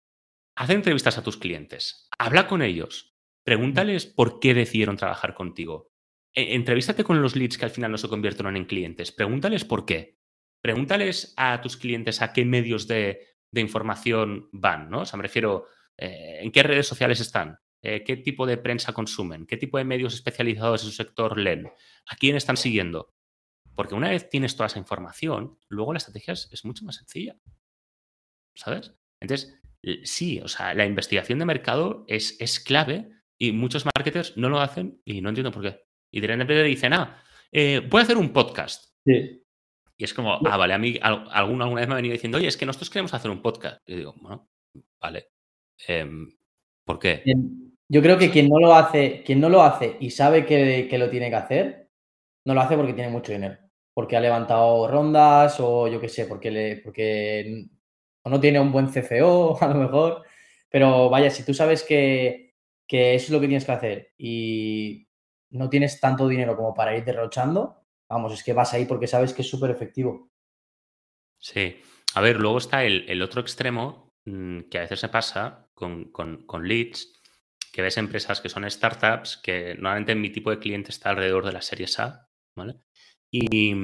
[0.57, 2.09] Haz entrevistas a tus clientes.
[2.18, 3.17] Habla con ellos.
[3.48, 5.90] Pregúntales por qué decidieron trabajar contigo.
[6.34, 9.11] E, entrevístate con los leads que al final no se convierten en clientes.
[9.11, 10.18] Pregúntales por qué.
[10.61, 15.00] Pregúntales a tus clientes a qué medios de, información van, ¿no?
[15.00, 15.64] O sea, me refiero,
[15.96, 17.58] eh, ¿En qué redes sociales están?
[17.80, 19.46] Eh, ¿Qué tipo de prensa consumen?
[19.46, 21.72] ¿Qué tipo de medios especializados en su sector leen?
[22.06, 23.14] ¿A quién están siguiendo?
[23.74, 27.38] Porque una vez tienes toda esa información, luego la estrategia es, mucho más sencilla.
[28.54, 28.92] ¿Sabes?
[29.20, 29.58] Entonces,
[30.04, 34.61] sí, o sea, la investigación de mercado es, es clave y muchos marketers no lo
[34.61, 35.85] hacen y no entiendo por qué.
[36.12, 37.22] Y de repente dicen, ah,
[37.53, 38.92] eh, voy a hacer un podcast.
[39.05, 39.44] Sí.
[39.96, 42.48] Y es como, ah, vale, a mí alguna, alguna vez me ha venido diciendo, oye,
[42.48, 43.81] es que nosotros queremos hacer un podcast.
[43.87, 44.48] Y digo, bueno,
[45.01, 45.29] vale,
[45.87, 46.31] Em,
[46.85, 47.22] ¿Por qué?
[47.88, 51.11] Yo creo que quien no lo hace, quien no lo hace y sabe que, lo
[51.11, 51.90] tiene que hacer,
[52.44, 53.59] no lo hace porque tiene mucho dinero.
[53.94, 57.66] Porque ha levantado rondas o yo qué sé, porque, le, porque
[58.24, 60.22] no tiene un buen CFO a lo mejor.
[60.70, 62.47] Pero vaya, si tú sabes que,
[62.88, 65.09] que eso es lo que tienes que hacer y
[65.51, 69.33] no tienes tanto dinero como para ir derrochando, vamos, es que vas ahí porque sabes
[69.33, 70.31] que es súper efectivo.
[71.38, 71.81] Sí.
[72.14, 76.12] A ver, luego está el, el otro extremo Mm, que a veces se pasa con,
[76.62, 77.12] leads,
[77.72, 81.53] que ves empresas que son startups, que normalmente mi tipo de cliente está alrededor de
[81.53, 82.81] la serie A, ¿vale?
[83.31, 83.74] Y,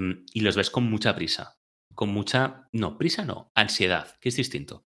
[0.41, 1.59] los ves con mucha prisa,
[1.95, 4.87] con mucha, no, prisa no, ansiedad, que es distinto.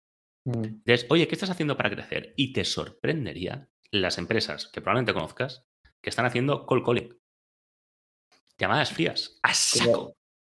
[0.45, 0.63] Mm.
[0.63, 2.33] Entonces, oye, ¿qué estás haciendo para crecer?
[2.35, 5.65] Y te sorprendería las empresas que probablemente conozcas
[6.01, 7.17] que están haciendo cold calling.
[8.57, 10.15] Llamadas frías, a saco.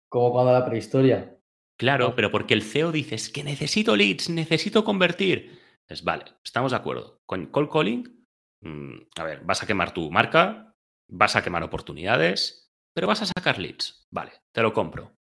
[0.09, 1.37] como cuando la prehistoria.
[1.77, 5.59] Claro, pero porque el CEO dice, es que necesito leads, necesito convertir.
[5.87, 7.21] Es vale, estamos de acuerdo.
[7.25, 8.25] Con cold calling,
[8.61, 10.73] mm, a ver, vas a quemar tu marca,
[11.09, 14.07] vas a quemar oportunidades, pero vas a sacar leads.
[14.09, 15.17] Vale, te lo compro.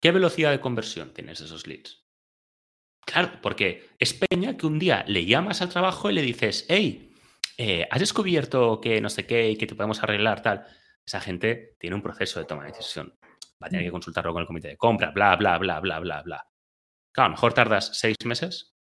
[0.00, 2.06] ¿Qué velocidad de conversión tienes esos leads?
[3.04, 7.09] Claro, porque es peña que un día le llamas al trabajo y le dices, hey,
[7.62, 10.66] eh, ¿has descubierto que no sé qué y que te podemos arreglar tal?
[11.04, 13.18] Esa gente tiene un proceso de toma de decisión
[13.62, 16.22] va a tener que consultarlo con el comité de compra, bla, bla, bla, bla, bla,
[16.22, 16.48] bla.
[17.12, 18.74] Claro, a lo mejor tardas seis meses.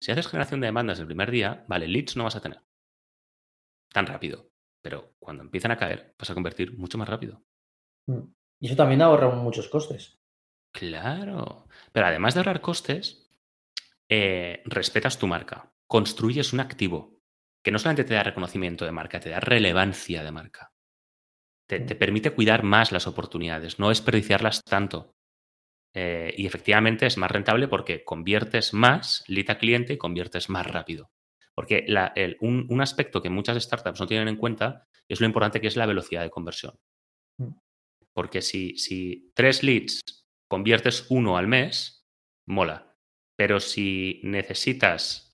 [0.00, 2.60] Si haces generación de demandas el primer día, vale, leads no vas a tener
[3.92, 4.50] tan rápido.
[4.82, 7.42] Pero cuando empiezan a caer, vas a convertir mucho más rápido.
[8.06, 8.20] Mm.
[8.60, 10.20] Y eso también ahorra muchos costes.
[10.72, 11.66] Claro.
[11.92, 13.30] Pero además de ahorrar costes,
[14.08, 15.72] eh, respetas tu marca.
[15.86, 17.22] Construyes un activo
[17.64, 20.72] que no solamente te da reconocimiento de marca, te da relevancia de marca.
[21.66, 25.16] Te, permite cuidar más las oportunidades, no desperdiciarlas tanto.
[25.94, 30.66] Eh, y efectivamente es más rentable porque conviertes más lead a cliente y conviertes más
[30.66, 31.10] rápido.
[31.54, 31.86] Porque
[32.40, 35.86] un, aspecto que muchas startups no tienen en cuenta es lo importante que es la
[35.86, 36.78] velocidad de conversión.
[37.38, 37.54] Mm.
[38.12, 40.00] Porque si, si tres leads
[40.48, 42.04] conviertes uno al mes,
[42.46, 42.94] mola.
[43.36, 45.33] Pero si necesitas,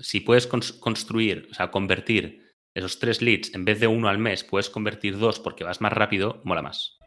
[0.00, 2.44] si puedes construir, o sea, convertir
[2.76, 5.92] esos tres leads, en vez de uno al mes, puedes convertir dos porque vas más
[5.92, 6.98] rápido, mola más.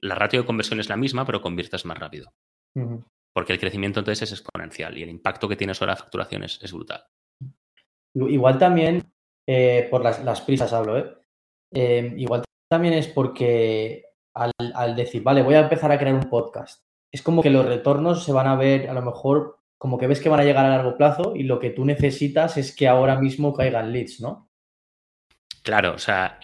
[0.00, 2.32] la ratio de conversión es la misma, pero conviertes más rápido.
[3.32, 6.72] Porque el crecimiento entonces es exponencial y el impacto que tiene sobre la facturación es,
[6.72, 7.04] brutal.
[8.14, 9.12] Igual también,
[9.48, 11.14] eh, por las, prisas hablo, ¿eh?
[11.72, 12.14] ¿eh?
[12.16, 17.22] igual también es porque al, decir, vale, voy a empezar a crear un podcast, es
[17.22, 20.28] como que los retornos se van a ver, a lo mejor, como que ves que
[20.28, 23.52] van a llegar a largo plazo y lo que tú necesitas es que ahora mismo
[23.52, 24.48] caigan leads, ¿no?
[25.64, 26.38] Claro, o sea,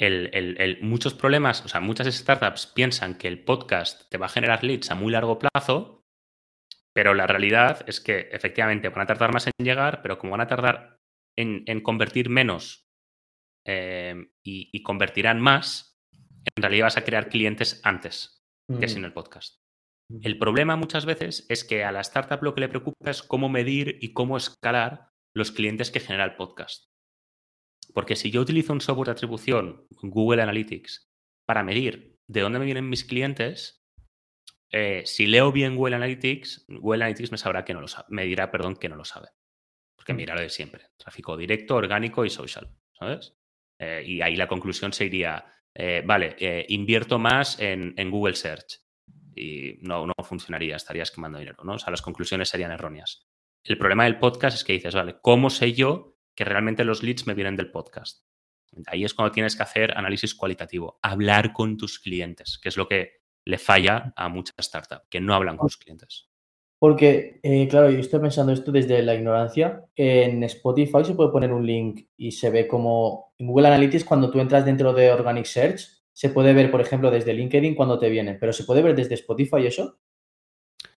[0.80, 4.90] muchos problemas, o sea, muchas startups piensan que el podcast te va a generar leads
[4.90, 6.02] a muy largo plazo,
[6.92, 10.40] pero la realidad es que efectivamente van a tardar más en llegar, pero como van
[10.40, 10.98] a tardar
[11.36, 12.88] en, convertir menos
[13.64, 15.96] eh, y, convertirán más,
[16.56, 18.44] en realidad vas a crear clientes antes
[18.80, 19.60] que sin el podcast.
[20.22, 23.48] El problema muchas veces es que a la startup lo que le preocupa es cómo
[23.48, 26.88] medir y cómo escalar los clientes que genera el podcast.
[27.94, 31.08] Porque si yo utilizo un software de atribución, Google Analytics,
[31.46, 33.82] para medir de dónde me vienen mis clientes,
[34.70, 38.24] eh, si leo bien Google Analytics, Google Analytics me sabrá que no lo sabe, me
[38.24, 39.28] dirá, perdón, que no lo sabe.
[39.96, 40.16] Porque mm.
[40.16, 40.86] mira lo de siempre.
[40.96, 42.70] Tráfico directo, orgánico y social.
[42.92, 43.36] ¿Sabes?
[43.78, 46.36] Eh, y ahí la conclusión sería, eh, vale,
[46.68, 48.80] invierto más en, Google Search.
[49.38, 51.74] Y no, funcionaría, estarías quemando dinero, ¿no?
[51.74, 53.26] O sea, las conclusiones serían erróneas.
[53.64, 57.26] El problema del podcast es que dices, vale, ¿cómo sé yo que realmente los leads
[57.26, 58.22] me vienen del podcast.
[58.86, 62.86] Ahí es cuando tienes que hacer análisis cualitativo, hablar con tus clientes, que es lo
[62.86, 66.30] que le falla a muchas startups, que no hablan con sus clientes.
[66.78, 69.84] Porque, eh, claro, yo estoy pensando esto desde la ignorancia.
[69.96, 74.30] En Spotify se puede poner un link y se ve como en Google Analytics cuando
[74.30, 78.08] tú entras dentro de Organic Search, se puede ver, por ejemplo, desde LinkedIn cuando te
[78.08, 80.00] viene, pero ¿se puede ver desde Spotify eso?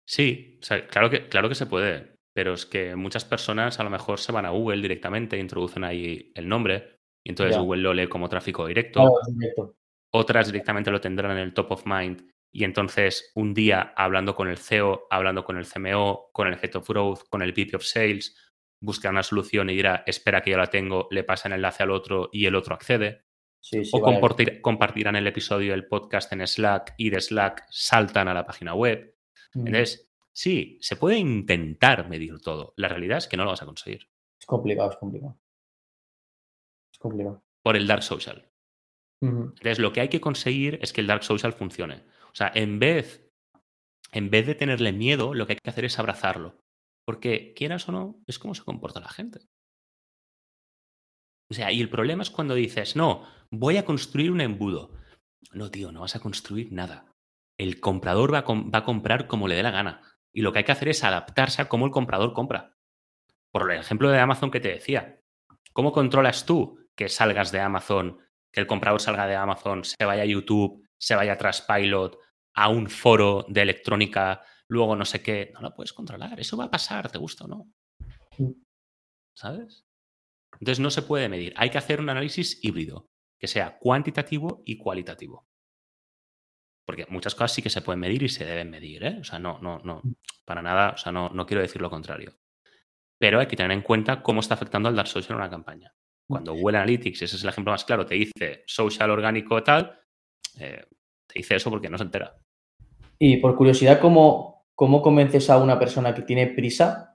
[0.05, 4.21] Sí, claro, que, claro que se puede pero es que muchas personas a lo mejor
[4.21, 8.29] se van a Google directamente, introducen ahí el nombre y entonces Google lo lee como
[8.29, 9.13] tráfico directo.
[10.15, 14.47] Otras directamente lo tendrán en el top of mind y entonces un día hablando con
[14.47, 17.83] el CEO, hablando con el CMO, con el Head of Growth, con el VP of
[17.83, 18.37] Sales,
[18.81, 21.91] buscan una solución y dirá, espera que yo la tengo, le pasa el enlace al
[21.91, 23.25] otro y el otro accede.
[23.93, 28.75] O compartirán el episodio del podcast en Slack y de Slack saltan a la página
[28.75, 29.15] web.
[29.55, 29.67] Mm.
[29.67, 32.73] Entonces, Sí, se puede intentar medir todo.
[32.77, 34.09] La realidad es que no lo vas a conseguir.
[34.39, 35.37] Es complicado, es complicado.
[36.93, 37.43] Es complicado.
[37.61, 38.49] Por el Dark Social.
[39.21, 42.05] Entonces, lo que hay que conseguir es que el Dark Social funcione.
[42.31, 43.29] O sea, en vez,
[44.13, 46.63] en vez de tenerle miedo, lo que hay que hacer es abrazarlo.
[47.05, 49.41] Porque, quieras o no, es como se comporta la gente.
[51.51, 54.93] O sea, y el problema es cuando dices, no, voy a construir un embudo.
[55.53, 57.07] No, tío, no vas a construir nada.
[57.57, 58.45] El comprador va
[58.79, 60.03] a comprar como le dé la gana.
[60.33, 62.77] Y lo que hay que hacer es adaptarse a cómo el comprador compra.
[63.51, 65.21] Por el ejemplo de Amazon que te decía.
[65.73, 68.19] ¿Cómo controlas tú que salgas de Amazon,
[68.53, 72.19] que el comprador salga de Amazon, se vaya a YouTube, se vaya a Traspilot,
[72.55, 75.51] a un foro de electrónica, luego no sé qué?
[75.55, 76.39] No lo puedes controlar.
[76.39, 77.73] Eso va a pasar, te gusta o no.
[79.37, 79.87] ¿Sabes?
[80.61, 81.55] Entonces no se puede medir.
[81.57, 83.07] Hay que hacer un análisis híbrido,
[83.39, 85.47] que sea cuantitativo y cualitativo.
[86.85, 89.19] Porque muchas cosas sí que se pueden medir y se deben medir, ¿eh?
[89.21, 90.15] O sea, no, no, no, mm.
[90.45, 92.33] para nada, o sea, no, no quiero decir lo contrario.
[93.19, 95.95] Pero hay que tener en cuenta cómo está afectando al Dark Social en una campaña.
[96.29, 96.33] Mm.
[96.33, 100.01] Cuando Google Analytics, ese es el ejemplo más claro, te dice social orgánico tal,
[100.59, 100.85] eh,
[101.27, 102.37] te dice eso porque no se entera.
[103.19, 107.08] Y por curiosidad, ¿cómo, ¿cómo convences a una persona que tiene prisa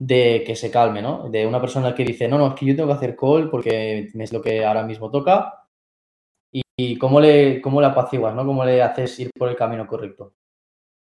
[0.00, 1.28] de que se calme, ¿no?
[1.28, 4.10] De una persona que dice, no, no, es que yo tengo que hacer call porque
[4.12, 5.60] es lo que ahora mismo toca
[6.82, 8.46] ¿Y cómo le, cómo le apaciguas, ¿no?
[8.46, 10.34] ¿Cómo le haces ir por el camino correcto?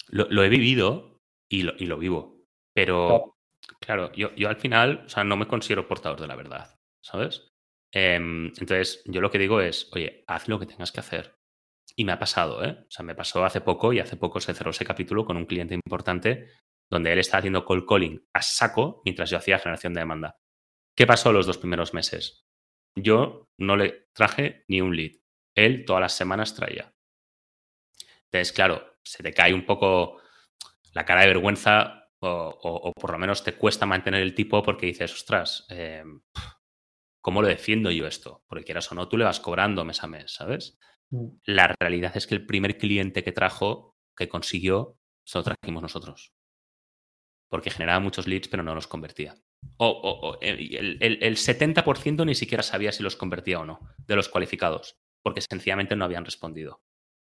[0.10, 1.18] Lo, he vivido
[1.50, 2.44] y lo, y lo vivo.
[2.76, 3.38] Pero,
[3.80, 7.48] claro, yo, yo, al final, o sea, no me considero portador de la verdad, ¿sabes?
[7.94, 11.36] Em, entonces, yo lo que digo es, oye, haz lo que tengas que hacer.
[11.96, 12.78] Y me ha pasado, ¿eh?
[12.82, 15.46] O sea, me pasó hace poco y hace poco se cerró ese capítulo con un
[15.46, 16.50] cliente importante
[16.92, 20.38] donde él estaba haciendo call calling a saco mientras yo hacía generación de demanda.
[20.96, 22.46] ¿Qué pasó los dos primeros meses?
[22.96, 25.22] Yo no le traje ni un lead
[25.56, 26.94] él todas las semanas traía.
[28.26, 30.22] Entonces, claro, se te cae un poco
[30.94, 35.12] la cara de vergüenza o, por lo menos te cuesta mantener el tipo porque dices,
[35.14, 36.22] ostras, em,
[37.20, 38.44] ¿cómo lo defiendo yo esto?
[38.48, 40.78] Porque quieras o no, tú le vas cobrando mes a mes, ¿sabes?
[41.10, 41.28] Mm.
[41.46, 46.34] La realidad es que el primer cliente que trajo, que consiguió, se lo trajimos nosotros.
[47.52, 49.36] Porque generaba muchos leads, pero no los convertía.
[49.78, 55.02] O, el, el 70% ni siquiera sabía si los convertía o no, de los cualificados
[55.22, 56.82] porque sencillamente no habían respondido.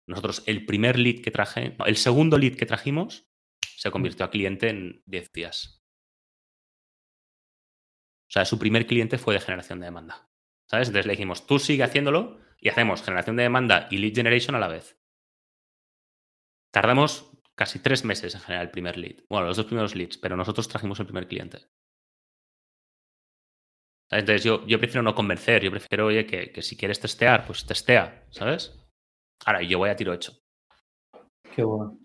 [0.07, 3.29] Nosotros, el primer lead que traje, el segundo lead que trajimos,
[3.61, 5.83] se convirtió a cliente en 10 días.
[8.27, 10.29] O sea, su primer cliente fue de generación de demanda.
[10.67, 10.89] ¿Sabes?
[10.89, 14.59] Entonces le dijimos, tú sigue haciéndolo y hacemos generación de demanda y lead generation a
[14.59, 14.99] la vez.
[16.71, 19.17] Tardamos casi tres meses en generar el primer lead.
[19.27, 21.67] Bueno, los dos primeros leads, pero nosotros trajimos el primer cliente.
[24.09, 27.65] Entonces yo, yo prefiero no convencer, yo prefiero, oye, que, que si quieres testear, pues
[27.65, 28.79] testea, ¿sabes?
[29.45, 30.39] Ahora, yo voy a tiro hecho.
[31.53, 31.99] Qué bueno.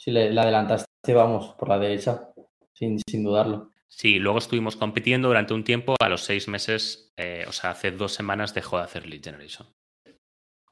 [0.00, 2.32] Si le, adelantaste, vamos, por la derecha,
[2.72, 3.72] sin, sin, dudarlo.
[3.88, 7.90] Sí, luego estuvimos compitiendo durante un tiempo, a los seis meses, eh, o sea, hace
[7.90, 9.68] dos semanas dejó de hacer lead generation.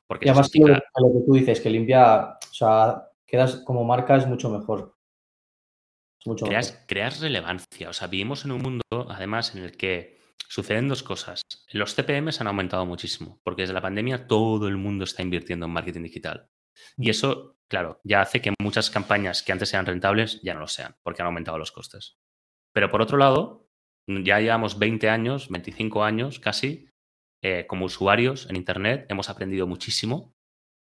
[0.07, 4.17] Porque y además, lo, lo que tú dices, que limpia, o sea, quedas como marca
[4.17, 4.97] es mucho mejor.
[6.25, 7.91] mucho creas, creas relevancia.
[7.91, 11.43] O sea, vivimos en un mundo, además, en el que suceden dos cosas.
[11.73, 15.73] Los CPMs han aumentado muchísimo, porque desde la pandemia todo el mundo está invirtiendo en
[15.73, 16.49] marketing digital.
[16.97, 20.69] Y eso, claro, ya hace que muchas campañas que antes eran rentables ya no lo
[20.69, 22.19] sean, porque han aumentado los costes.
[22.73, 23.69] Pero por otro lado,
[24.07, 26.89] ya llevamos 20 años, 25 años casi,
[27.43, 30.36] eh, como usuarios en Internet, hemos aprendido muchísimo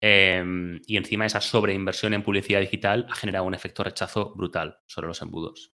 [0.01, 5.07] Em, y encima esa sobreinversión en publicidad digital ha generado un efecto rechazo brutal sobre
[5.07, 5.73] los embudos.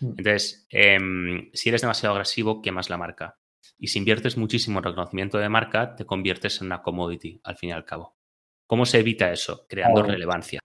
[0.00, 0.14] Mm.
[0.18, 3.38] Entonces, em, si eres demasiado agresivo, quemas la marca.
[3.78, 7.70] Y si inviertes muchísimo en reconocimiento de marca, te conviertes en una commodity, al fin
[7.70, 8.16] y al cabo.
[8.66, 9.66] ¿Cómo se evita eso?
[9.68, 10.60] Creando relevancia.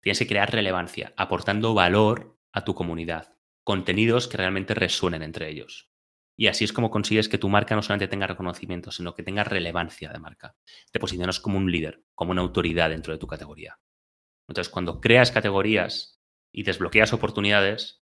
[0.00, 5.93] Tienes que crear relevancia, aportando valor a tu comunidad, contenidos que realmente resuenen entre ellos.
[6.36, 9.44] Y así es como consigues que tu marca no solamente tenga reconocimiento, sino que tenga
[9.44, 10.56] relevancia de marca.
[10.90, 13.78] Te posicionas como un líder, como una autoridad dentro de tu categoría.
[14.48, 16.20] Entonces, cuando creas categorías
[16.52, 18.02] y desbloqueas oportunidades,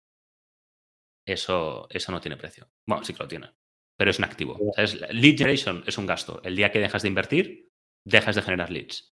[1.26, 2.70] eso, eso no tiene precio.
[2.86, 3.50] Bueno, sí que lo tiene,
[3.96, 4.58] pero es un activo.
[5.10, 6.42] Lead generation es un gasto.
[6.42, 7.70] El día que dejas de invertir,
[8.04, 9.14] dejas de generar leads.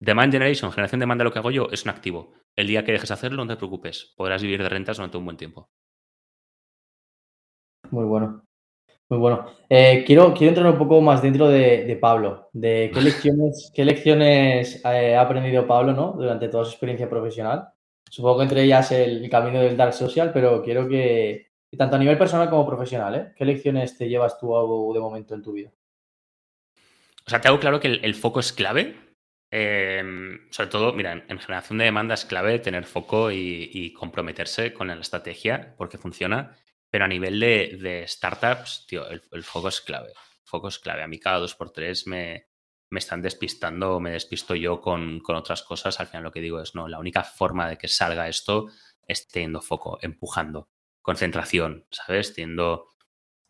[0.00, 2.34] Demand generation, generación de demanda, lo que hago yo, es un activo.
[2.56, 4.12] El día que dejes de hacerlo, no te preocupes.
[4.16, 5.70] Podrás vivir de rentas durante un buen tiempo.
[7.90, 8.44] Muy bueno.
[9.08, 9.46] Muy bueno.
[9.68, 14.82] Eh, quiero, quiero entrar un poco más dentro de, Pablo, de qué lecciones, qué lecciones
[14.84, 16.12] eh, ha aprendido Pablo ¿no?
[16.12, 17.68] durante toda su experiencia profesional.
[18.08, 22.16] Supongo que entre ellas el, camino del Dark Social, pero quiero que, tanto a nivel
[22.16, 23.32] personal como profesional, ¿eh?
[23.36, 25.70] ¿qué lecciones te llevas tú de momento en tu vida?
[27.26, 28.96] O sea, te hago claro que el, foco es clave.
[29.50, 34.88] Em, sobre todo, mira, en, generación de demanda es clave tener foco y comprometerse con
[34.88, 36.56] la estrategia porque funciona.
[36.94, 40.12] Pero a nivel de, startups, tío, el, foco es clave.
[40.44, 41.02] Foco es clave.
[41.02, 42.46] A mí cada dos por tres me,
[42.88, 45.98] me están despistando, me despisto yo con, otras cosas.
[45.98, 48.68] Al final lo que digo es, no, la única forma de que salga esto
[49.08, 50.68] es teniendo foco, empujando,
[51.02, 52.32] concentración, ¿sabes?
[52.32, 52.86] Teniendo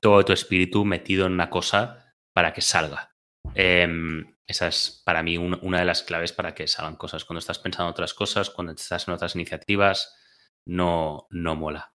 [0.00, 3.14] todo tu espíritu metido en una cosa para que salga.
[3.54, 7.26] Em, esa es para mí una de las claves para que salgan cosas.
[7.26, 10.16] Cuando estás pensando en otras cosas, cuando estás en otras iniciativas,
[10.64, 11.93] no, no mola.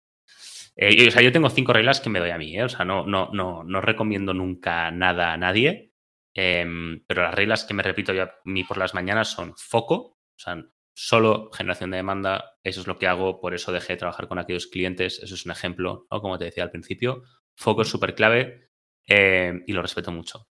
[0.80, 2.62] Eh, yo tengo cinco reglas que me doy a mí, ¿eh?
[2.62, 5.92] O sea, no, no, no, no recomiendo nunca nada a nadie.
[6.34, 10.18] Em, pero las reglas que me repito yo a mí por las mañanas son foco,
[10.46, 10.62] o
[10.94, 14.38] solo generación de demanda, eso es lo que hago, por eso dejé de trabajar con
[14.38, 16.06] aquellos clientes, eso es un ejemplo.
[16.08, 17.24] Como te decía al principio,
[17.56, 18.70] foco es súper clave
[19.06, 20.48] em, y lo respeto mucho.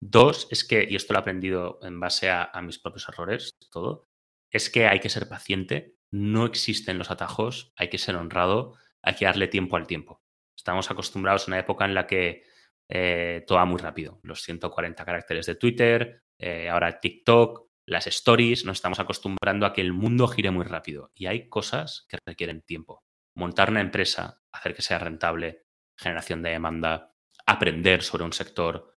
[0.00, 3.52] Dos, es que, y esto lo he aprendido en base a, a mis propios errores,
[3.70, 4.08] todo,
[4.50, 9.14] es que hay que ser paciente, no existen los atajos, hay que ser honrado hay
[9.14, 10.22] que darle tiempo al tiempo.
[10.56, 12.44] Estamos acostumbrados a una época en la que
[12.88, 14.20] eh, todo va muy rápido.
[14.22, 19.80] Los 140 caracteres de Twitter, eh, ahora TikTok, las stories, nos estamos acostumbrando a que
[19.80, 21.10] el mundo gire muy rápido.
[21.14, 23.02] Y hay cosas que requieren tiempo.
[23.34, 25.64] Montar una empresa, hacer que sea rentable,
[25.98, 27.14] generación de demanda,
[27.46, 28.96] aprender sobre un sector,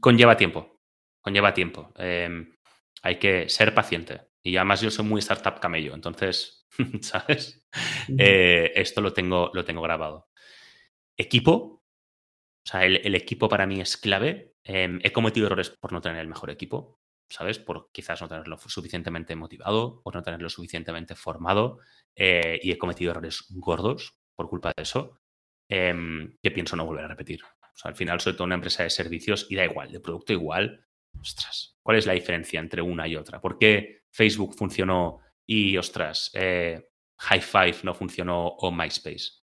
[0.00, 0.80] conlleva tiempo.
[1.20, 1.92] Conlleva tiempo.
[1.96, 2.56] Em,
[3.02, 4.27] hay que ser paciente.
[4.48, 6.66] Y además yo soy muy startup camello, entonces
[7.02, 7.66] ¿sabes?
[8.16, 10.28] Eh, esto lo tengo, lo tengo grabado.
[11.16, 11.82] Equipo, o
[12.64, 14.54] sea, el, equipo para mí es clave.
[14.64, 17.58] Em, he cometido errores por no tener el mejor equipo, ¿sabes?
[17.58, 21.80] Por quizás no tenerlo suficientemente motivado, por no tenerlo suficientemente formado.
[22.14, 25.20] Eh, y he cometido errores gordos por culpa de eso,
[25.68, 27.42] em, que pienso no volver a repetir.
[27.42, 30.32] O sea, al final soy toda una empresa de servicios y da igual, de producto
[30.32, 30.86] igual.
[31.20, 33.40] Ostras, ¿cuál es la diferencia entre una y otra?
[33.40, 36.90] ¿Por qué Facebook funcionó y ostras, eh,
[37.20, 39.40] High Five no funcionó o MySpace.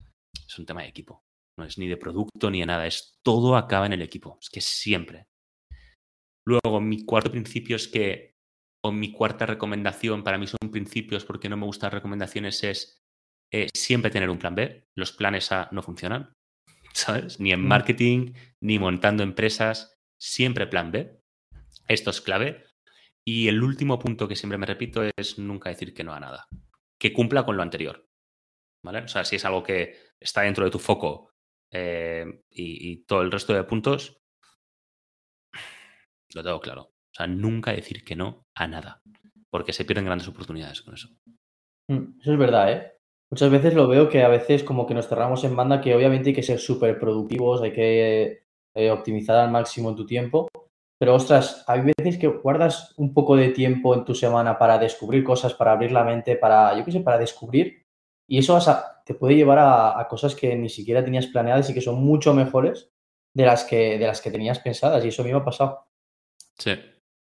[0.46, 1.24] Es un tema de equipo.
[1.58, 2.86] No es ni de producto ni de nada.
[2.86, 4.38] Es todo acaba en el equipo.
[4.40, 5.28] Es que siempre.
[6.46, 8.34] Luego, mi cuarto principio es que,
[8.84, 13.02] o mi cuarta recomendación, para mí son principios porque no me gustan recomendaciones, es
[13.52, 14.88] eh, siempre tener un plan B.
[14.94, 16.34] Los planes A no funcionan,
[16.92, 17.40] ¿sabes?
[17.40, 17.66] Ni en mm.
[17.66, 19.96] marketing, ni montando empresas.
[20.20, 21.20] Siempre plan B.
[21.88, 22.64] Esto es clave.
[23.26, 26.46] Y el último punto que siempre me repito es nunca decir que no a nada.
[26.98, 28.06] Que cumpla con lo anterior.
[28.84, 29.00] ¿Vale?
[29.00, 31.30] O sea, si es algo que está dentro de tu foco
[31.72, 34.20] eh, y, todo el resto de puntos,
[36.34, 36.82] lo tengo claro.
[36.82, 39.00] O sea, nunca decir que no a nada,
[39.50, 41.08] porque se pierden grandes oportunidades con eso.
[41.88, 42.92] Mm, eso es verdad, ¿eh?
[43.30, 46.28] Muchas veces lo veo que a veces como que nos cerramos en banda, que obviamente
[46.28, 48.44] hay que ser súper productivos, hay que
[48.74, 50.48] eh, optimizar al máximo tu tiempo,
[50.99, 55.24] pero ostras, hay veces que guardas un poco de tiempo en tu semana para descubrir
[55.24, 57.84] cosas, para abrir la mente, para, yo qué sé, para descubrir,
[58.28, 58.59] y eso
[59.05, 62.90] te puede llevar a, cosas que ni siquiera tenías planeadas y que son mucho mejores
[63.34, 65.86] de las que, de las que tenías pensadas, y eso a mí me ha pasado.
[66.59, 66.72] Sí,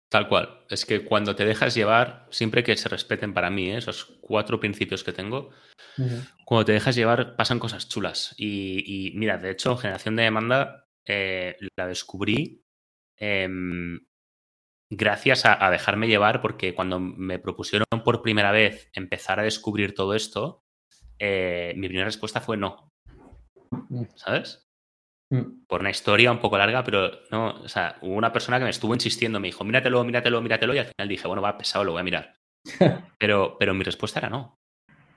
[0.09, 0.65] Tal cual.
[0.69, 3.77] Es que cuando te dejas llevar, siempre que se respeten para mí ¿eh?
[3.77, 5.49] esos cuatro principios que tengo,
[6.45, 8.33] cuando te dejas llevar pasan cosas chulas.
[8.37, 12.63] Y, mira, de hecho, generación de demanda eh, la descubrí
[13.17, 13.99] em,
[14.89, 20.13] gracias a, dejarme llevar porque cuando me propusieron por primera vez empezar a descubrir todo
[20.13, 20.63] esto,
[21.19, 22.89] eh, mi primera respuesta fue no.
[23.89, 24.03] Mm.
[24.15, 24.67] ¿Sabes?
[25.29, 25.65] Mm.
[25.67, 28.69] Por una historia un poco larga, pero no, o sea, hubo una persona que me
[28.69, 31.91] estuvo insistiendo, me dijo, míratelo, míratelo, míratelo, y al final dije, bueno, va pesado, lo
[31.91, 32.35] voy a mirar.
[33.19, 34.55] pero, pero mi respuesta era no,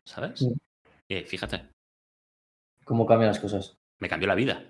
[0.05, 0.43] ¿sabes?
[0.43, 0.53] Mm.
[1.09, 1.71] Y fíjate.
[2.85, 3.77] ¿Cómo cambian las cosas?
[4.01, 4.65] Me cambió la vida.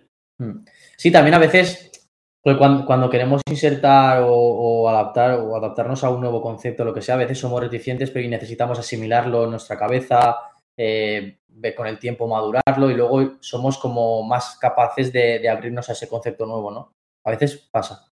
[0.97, 1.99] Sí, también a veces,
[2.43, 7.16] pues cuando, queremos insertar o, adaptar o adaptarnos a un nuevo concepto, lo que sea,
[7.16, 10.38] a veces somos reticentes, pero necesitamos asimilarlo en nuestra cabeza,
[10.76, 11.36] eh,
[11.76, 16.47] con el tiempo madurarlo y luego somos como más capaces de, abrirnos a ese concepto
[16.47, 16.95] nuevo, ¿no?
[17.24, 18.11] A veces pasa.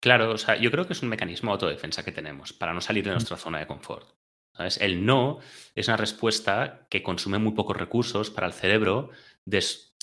[0.00, 2.82] Claro, o sea, yo creo que es un mecanismo de autodefensa que tenemos para no
[2.82, 4.06] salir de nuestra zona de confort.
[4.52, 4.78] ¿sabes?
[4.78, 5.38] El no
[5.74, 9.10] es una respuesta que consume muy pocos recursos para el cerebro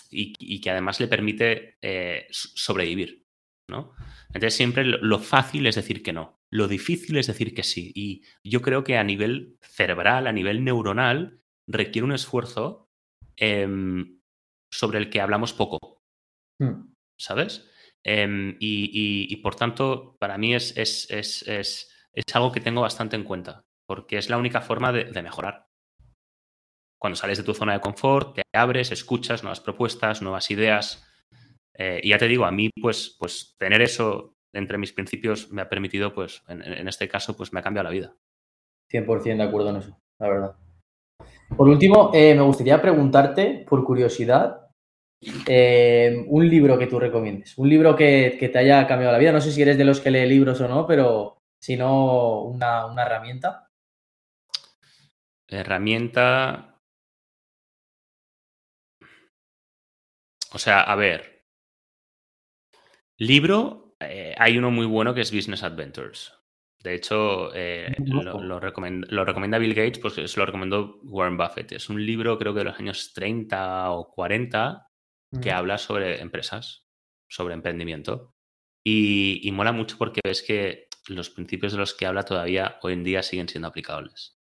[0.09, 3.26] y, que además le permite eh, sobrevivir.
[3.70, 3.93] ¿No?
[4.28, 7.91] Entonces siempre lo fácil es decir que no, lo difícil es decir que sí.
[7.95, 12.89] Y yo creo que a nivel cerebral, a nivel neuronal, requiere un esfuerzo
[13.36, 14.20] em,
[14.72, 16.01] sobre el que hablamos poco.
[16.59, 16.93] Hmm.
[17.20, 17.70] ¿Sabes?
[18.03, 21.89] Em, y, por tanto, para mí es, es, es,
[22.34, 25.68] algo que tengo bastante en cuenta, porque es la única forma de, mejorar.
[26.99, 31.05] Cuando sales de tu zona de confort, te abres, escuchas nuevas propuestas, nuevas ideas.
[31.78, 35.61] Eh, y ya te digo, a mí, pues, pues tener eso entre mis principios me
[35.61, 38.15] ha permitido, pues, en, en este caso, pues me ha cambiado la vida.
[38.91, 40.55] 100% de acuerdo en eso, la verdad.
[41.55, 44.67] Por último, eh, me gustaría preguntarte, por curiosidad,
[45.47, 49.32] eh, un libro que tú recomiendes, un libro que, te haya cambiado la vida.
[49.32, 52.86] No sé si eres de los que lee libros o no, pero si no, una,
[52.86, 53.69] una herramienta.
[55.47, 56.80] Herramienta.
[60.53, 61.36] O sea, a ver.
[63.18, 66.34] Libro, eh, hay uno muy bueno que es Business Adventures.
[66.84, 71.72] De hecho, eh, lo, recomienda, Bill Gates, pues se lo recomendó Warren Buffett.
[71.72, 74.88] Es un libro, creo que de los años 30 o 40,
[75.41, 76.86] que habla sobre empresas,
[77.28, 78.36] sobre emprendimiento.
[78.86, 83.03] Y, mola mucho porque ves que los principios de los que habla todavía hoy en
[83.03, 84.38] día siguen siendo aplicables.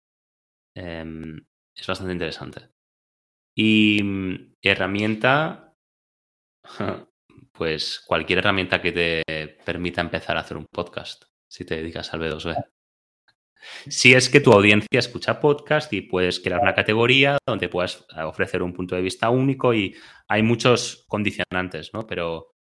[0.75, 1.45] Em,
[1.75, 2.69] es bastante interesante.
[3.55, 5.75] Y mm, herramienta,
[7.51, 12.21] pues cualquier herramienta que te permita empezar a hacer un podcast si te dedicas al
[12.21, 12.63] B2B.
[13.87, 18.63] Si es que tu audiencia escucha podcast y puedes crear una categoría donde puedas ofrecer
[18.63, 19.95] un punto de vista único y
[20.27, 22.07] hay muchos condicionantes, ¿no?
[22.07, 22.55] Pero,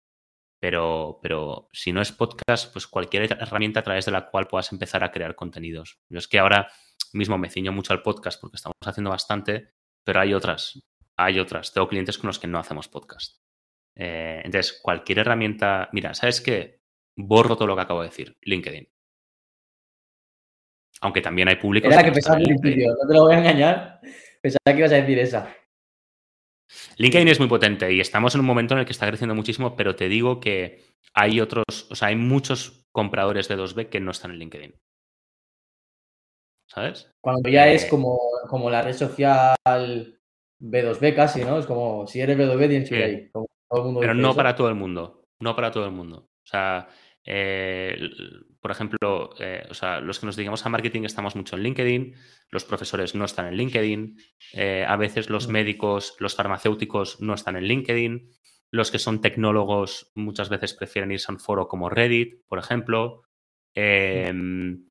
[0.61, 4.72] pero, pero si no es podcast, pues cualquier herramienta a través de la cual puedas
[4.72, 5.99] empezar a crear contenidos.
[6.09, 6.68] Yo es que ahora
[7.12, 9.74] mismo me ciño mucho al podcast porque estamos haciendo bastante,
[10.05, 10.80] pero hay otras,
[11.16, 11.72] hay otras.
[11.72, 13.39] Tengo clientes con los que no hacemos podcast.
[13.99, 16.78] Eh, entonces, cualquier herramienta, mira, ¿sabes qué?
[17.18, 18.36] borro todo lo que acabo de decir.
[18.42, 18.88] LinkedIn.
[21.01, 21.92] Aunque también hay públicos.
[21.92, 24.01] Era que, pensaba no te lo voy a engañar.
[24.40, 25.55] Pensaba que ibas a decir esa.
[26.96, 29.74] LinkedIn es muy potente y estamos en un momento en el que está creciendo muchísimo,
[29.74, 30.84] pero te digo que
[31.14, 34.74] hay otros, o sea, hay muchos compradores de 2B que no están en LinkedIn.
[36.68, 37.11] ¿Sabes?
[37.20, 38.18] Cuando ya es eh, como,
[38.49, 39.57] como la red social
[40.61, 41.59] B2B casi, ¿no?
[41.59, 43.30] Es como si eres B2B tienes que ir ahí.
[43.70, 45.24] Pero no para todo el mundo.
[45.40, 46.30] No para todo el mundo.
[46.42, 46.88] O sea,
[47.30, 47.96] eh,
[48.60, 52.14] por ejemplo, eh, o sea, los que nos dedicamos a marketing estamos mucho en LinkedIn,
[52.50, 54.16] los profesores no están en LinkedIn,
[54.54, 58.30] eh, a veces los médicos, los farmacéuticos no están en LinkedIn,
[58.70, 63.24] los que son tecnólogos muchas veces prefieren irse a un foro como Reddit, por ejemplo.
[63.74, 64.88] Em,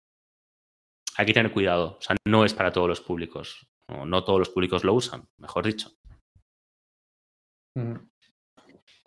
[1.17, 4.49] hay que tener cuidado, o sea, no es para todos los públicos, no, todos los
[4.49, 5.89] públicos lo usan, mejor dicho.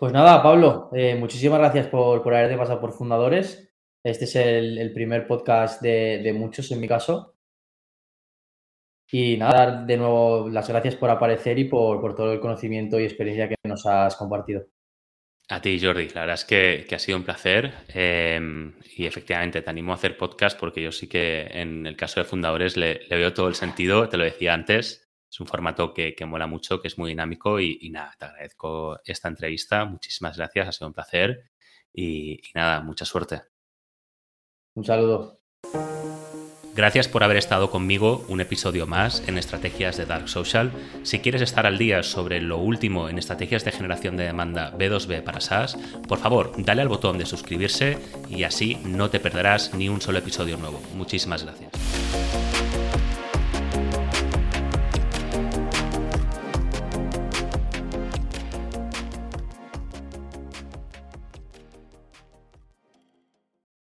[0.00, 3.70] Pues nada, Pablo, eh, muchísimas gracias por, por, haberte pasado por Fundadores.
[4.02, 7.36] Este es el, primer podcast de, muchos en mi caso.
[9.12, 13.04] Y nada, de nuevo las gracias por aparecer y por, por todo el conocimiento y
[13.04, 14.68] experiencia que nos has compartido.
[15.50, 16.08] A ti, Jordi.
[16.14, 20.16] La verdad es que, ha sido un placer em, y efectivamente te animo a hacer
[20.16, 24.08] podcast porque yo sí que en el caso de fundadores le, veo todo el sentido,
[24.08, 27.88] te lo decía antes, es un formato que, mola mucho, que es muy dinámico y,
[27.90, 31.50] nada, te agradezco esta entrevista, muchísimas gracias, ha sido un placer
[31.92, 33.42] y nada, mucha suerte.
[34.74, 35.40] Un saludo.
[36.74, 40.70] Gracias por haber estado conmigo un episodio más en Estrategias de Dark Social.
[41.02, 45.22] Si quieres estar al día sobre lo último en estrategias de generación de demanda B2B
[45.22, 45.76] para SaaS,
[46.08, 50.18] por favor, dale al botón de suscribirse y así no te perderás ni un solo
[50.18, 50.80] episodio nuevo.
[50.94, 52.49] Muchísimas gracias.